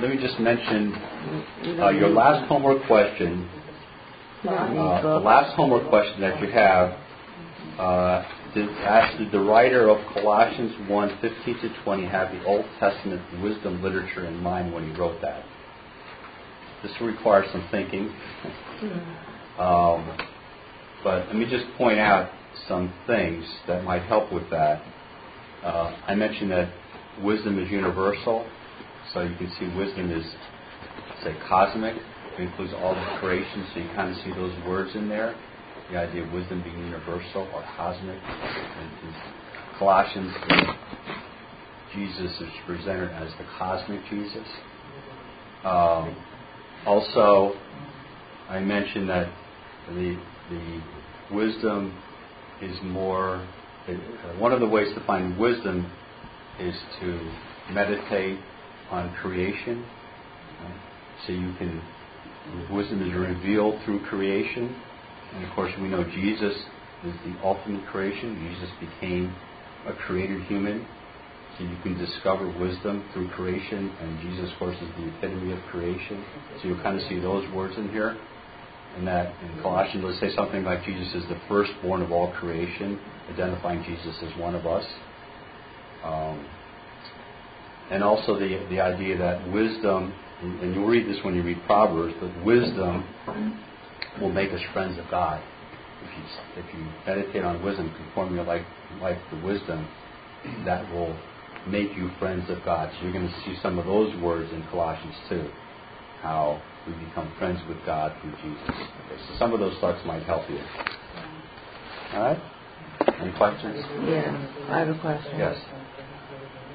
let 0.00 0.10
me 0.10 0.16
just 0.16 0.38
mention 0.40 0.94
uh, 1.82 1.90
your 1.90 2.08
last 2.08 2.46
homework 2.48 2.86
question. 2.86 3.48
Uh, 4.78 5.02
the 5.02 5.18
last 5.18 5.54
homework 5.56 5.88
question 5.88 6.20
that 6.20 6.40
you 6.40 6.48
have 6.50 6.98
uh, 7.78 8.22
did, 8.54 9.32
the 9.32 9.40
writer 9.40 9.88
of 9.88 9.98
Colossians 10.14 10.88
1 10.88 11.18
15 11.20 11.60
to 11.60 11.82
20 11.84 12.06
have 12.06 12.32
the 12.32 12.44
Old 12.44 12.64
Testament 12.78 13.22
wisdom 13.42 13.82
literature 13.82 14.26
in 14.26 14.42
mind 14.42 14.72
when 14.72 14.90
he 14.90 14.98
wrote 14.98 15.20
that? 15.22 15.44
This 16.82 16.92
requires 17.00 17.50
some 17.52 17.66
thinking. 17.70 18.12
Um, 19.58 20.18
but 21.04 21.26
let 21.28 21.36
me 21.36 21.46
just 21.48 21.66
point 21.76 21.98
out 21.98 22.30
some 22.68 22.92
things 23.06 23.44
that 23.66 23.84
might 23.84 24.02
help 24.02 24.32
with 24.32 24.48
that. 24.50 24.82
Uh, 25.62 25.96
I 26.06 26.14
mentioned 26.14 26.50
that 26.50 26.72
wisdom 27.22 27.58
is 27.58 27.70
universal, 27.70 28.46
so 29.12 29.22
you 29.22 29.36
can 29.36 29.50
see 29.58 29.66
wisdom 29.76 30.10
is, 30.10 30.24
say, 31.22 31.36
cosmic. 31.48 31.96
It 32.38 32.42
includes 32.42 32.72
all 32.74 32.94
of 32.94 33.20
creation, 33.20 33.66
so 33.72 33.80
you 33.80 33.88
kind 33.94 34.10
of 34.10 34.16
see 34.24 34.30
those 34.30 34.54
words 34.66 34.90
in 34.94 35.08
there. 35.08 35.36
The 35.92 35.98
idea 35.98 36.24
of 36.24 36.32
wisdom 36.32 36.62
being 36.62 36.78
universal 36.78 37.46
or 37.52 37.62
cosmic. 37.76 38.16
In 38.16 39.14
Colossians, 39.78 40.32
Jesus 41.94 42.40
is 42.40 42.48
presented 42.66 43.10
as 43.10 43.30
the 43.36 43.44
cosmic 43.58 44.00
Jesus. 44.08 44.48
Um, 45.64 46.16
also, 46.86 47.52
I 48.48 48.60
mentioned 48.60 49.10
that 49.10 49.30
the 49.90 50.16
the 50.48 50.80
wisdom 51.30 51.94
is 52.62 52.74
more. 52.82 53.46
One 54.38 54.52
of 54.52 54.60
the 54.60 54.68
ways 54.68 54.88
to 54.94 55.04
find 55.06 55.38
wisdom 55.38 55.92
is 56.58 56.74
to 57.00 57.32
meditate 57.70 58.38
on 58.90 59.12
creation. 59.16 59.84
So 61.26 61.32
you 61.34 61.52
can 61.58 61.82
wisdom 62.70 63.06
is 63.06 63.14
revealed 63.14 63.82
through 63.84 64.06
creation, 64.06 64.74
and 65.34 65.44
of 65.44 65.50
course 65.54 65.72
we 65.80 65.88
know 65.88 66.04
Jesus 66.04 66.54
is 67.04 67.14
the 67.24 67.34
ultimate 67.42 67.86
creation. 67.86 68.48
Jesus 68.50 68.70
became 68.80 69.34
a 69.86 69.92
created 69.92 70.42
human. 70.44 70.86
So 71.58 71.64
you 71.64 71.76
can 71.82 71.98
discover 71.98 72.48
wisdom 72.58 73.04
through 73.12 73.28
creation, 73.30 73.92
and 74.00 74.20
Jesus, 74.22 74.50
of 74.52 74.58
course, 74.58 74.76
is 74.76 74.88
the 74.96 75.08
epitome 75.08 75.52
of 75.52 75.58
creation. 75.70 76.24
So 76.60 76.68
you'll 76.68 76.82
kind 76.82 76.98
of 76.98 77.06
see 77.08 77.18
those 77.18 77.50
words 77.52 77.76
in 77.76 77.90
here. 77.90 78.16
And 78.96 79.06
that 79.06 79.34
in 79.42 79.62
Colossians, 79.62 80.04
let's 80.04 80.20
say 80.20 80.34
something 80.34 80.64
like 80.64 80.84
Jesus 80.84 81.14
is 81.14 81.28
the 81.28 81.38
firstborn 81.48 82.02
of 82.02 82.10
all 82.10 82.32
creation, 82.32 82.98
identifying 83.30 83.82
Jesus 83.84 84.16
as 84.22 84.38
one 84.38 84.54
of 84.54 84.66
us. 84.66 84.84
Um, 86.04 86.46
and 87.90 88.02
also 88.02 88.38
the, 88.38 88.66
the 88.70 88.80
idea 88.80 89.18
that 89.18 89.50
wisdom, 89.52 90.14
and 90.42 90.60
and 90.60 90.74
you'll 90.74 90.86
read 90.86 91.06
this 91.06 91.22
when 91.22 91.34
you 91.34 91.42
read 91.42 91.58
Proverbs, 91.66 92.14
but 92.20 92.44
wisdom 92.44 93.06
will 94.20 94.32
make 94.32 94.52
us 94.52 94.60
friends 94.72 94.98
of 94.98 95.10
God. 95.10 95.42
If 96.02 96.10
you, 96.16 96.62
if 96.62 96.74
you 96.74 96.86
meditate 97.06 97.44
on 97.44 97.62
wisdom, 97.64 97.94
conform 97.96 98.34
your 98.34 98.44
life, 98.44 98.66
life 99.00 99.18
to 99.30 99.36
wisdom, 99.44 99.88
that 100.64 100.90
will 100.92 101.16
make 101.68 101.94
you 101.96 102.10
friends 102.18 102.50
of 102.50 102.64
God. 102.64 102.90
So 102.92 103.04
you're 103.04 103.12
going 103.12 103.28
to 103.28 103.40
see 103.44 103.56
some 103.62 103.78
of 103.78 103.86
those 103.86 104.14
words 104.20 104.52
in 104.52 104.62
Colossians 104.70 105.14
2, 105.28 105.48
how 106.20 106.60
we 106.86 106.92
become 107.04 107.32
friends 107.38 107.60
with 107.68 107.78
God 107.86 108.12
through 108.20 108.32
Jesus. 108.42 108.68
Okay, 108.68 109.22
so 109.28 109.38
some 109.38 109.52
of 109.52 109.60
those 109.60 109.78
thoughts 109.78 110.04
might 110.04 110.24
help 110.24 110.48
you. 110.50 110.58
All 112.14 112.22
right? 112.22 112.42
Any 113.20 113.32
questions? 113.36 113.84
Yeah, 114.04 114.48
I 114.68 114.80
have 114.80 114.88
a 114.88 114.98
question. 115.00 115.38
Yes. 115.38 115.56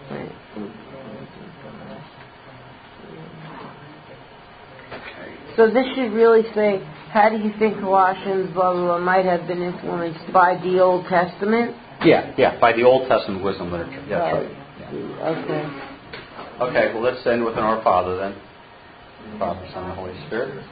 Wait. 0.09 0.31
So 5.57 5.71
this 5.71 5.85
should 5.95 6.13
really 6.13 6.43
say, 6.53 6.81
how 7.11 7.29
do 7.29 7.37
you 7.37 7.51
think 7.59 7.79
Colossians, 7.79 8.53
blah, 8.53 8.73
blah, 8.73 8.85
blah, 8.85 8.99
might 8.99 9.25
have 9.25 9.47
been 9.47 9.61
influenced 9.61 10.31
by 10.33 10.59
the 10.63 10.79
Old 10.79 11.05
Testament? 11.07 11.75
Yeah, 12.03 12.33
yeah, 12.37 12.59
by 12.59 12.73
the 12.73 12.83
Old 12.83 13.07
Testament 13.07 13.43
wisdom 13.43 13.71
literature. 13.71 14.03
Yeah, 14.07 14.19
that's 14.19 14.33
right. 14.35 14.51
Yeah. 14.79 15.27
Okay. 15.33 15.87
Okay, 16.57 16.93
well, 16.93 17.03
let's 17.03 17.25
end 17.25 17.43
with 17.43 17.53
an 17.57 17.63
Our 17.63 17.83
Father 17.83 18.17
then. 18.17 18.35
Father, 19.39 19.67
Son, 19.73 19.85
and 19.85 19.93
Holy 19.93 20.15
Spirit. 20.27 20.63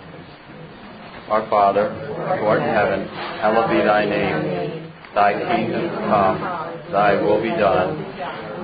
Our 1.30 1.50
Father, 1.50 1.90
who 1.90 2.46
art 2.46 2.62
in 2.62 2.70
heaven, 2.70 3.08
hallowed 3.42 3.70
be 3.70 3.84
thy 3.84 4.06
name. 4.06 4.92
Thy 5.14 5.34
kingdom 5.34 5.90
come, 6.10 6.40
thy 6.92 7.22
will 7.22 7.42
be 7.42 7.50
done, 7.50 8.04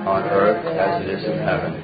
on 0.06 0.22
earth 0.28 0.66
as 0.66 1.02
it 1.02 1.08
is 1.10 1.24
in 1.24 1.38
heaven. 1.38 1.82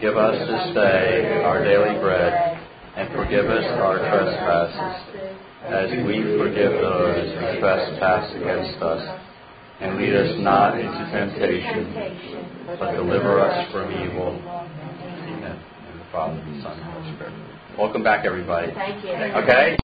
Give 0.00 0.16
us 0.16 0.34
this 0.48 0.74
day 0.74 1.42
our 1.44 1.62
daily 1.62 1.98
bread, 2.00 2.63
and 2.96 3.12
forgive 3.14 3.46
us 3.46 3.64
our 3.80 3.98
trespasses, 3.98 4.94
as 5.66 5.90
we 6.06 6.22
forgive 6.38 6.72
those 6.72 7.34
who 7.34 7.60
trespass 7.60 8.34
against 8.36 8.82
us. 8.82 9.20
And 9.80 9.98
lead 9.98 10.14
us 10.14 10.36
not 10.38 10.78
into 10.78 11.10
temptation, 11.10 12.78
but 12.78 12.92
deliver 12.92 13.40
us 13.40 13.70
from 13.72 13.90
evil. 13.90 14.40
Amen. 14.40 15.58
In 15.90 15.98
the 15.98 16.04
Father, 16.12 16.36
the 16.36 16.62
Son, 16.62 16.78
and 16.78 16.80
the 16.80 16.92
Holy 16.92 17.14
Spirit. 17.16 17.32
Welcome 17.76 18.04
back, 18.04 18.24
everybody. 18.24 18.72
Thank 18.72 19.04
you. 19.04 19.10
Okay? 19.10 19.76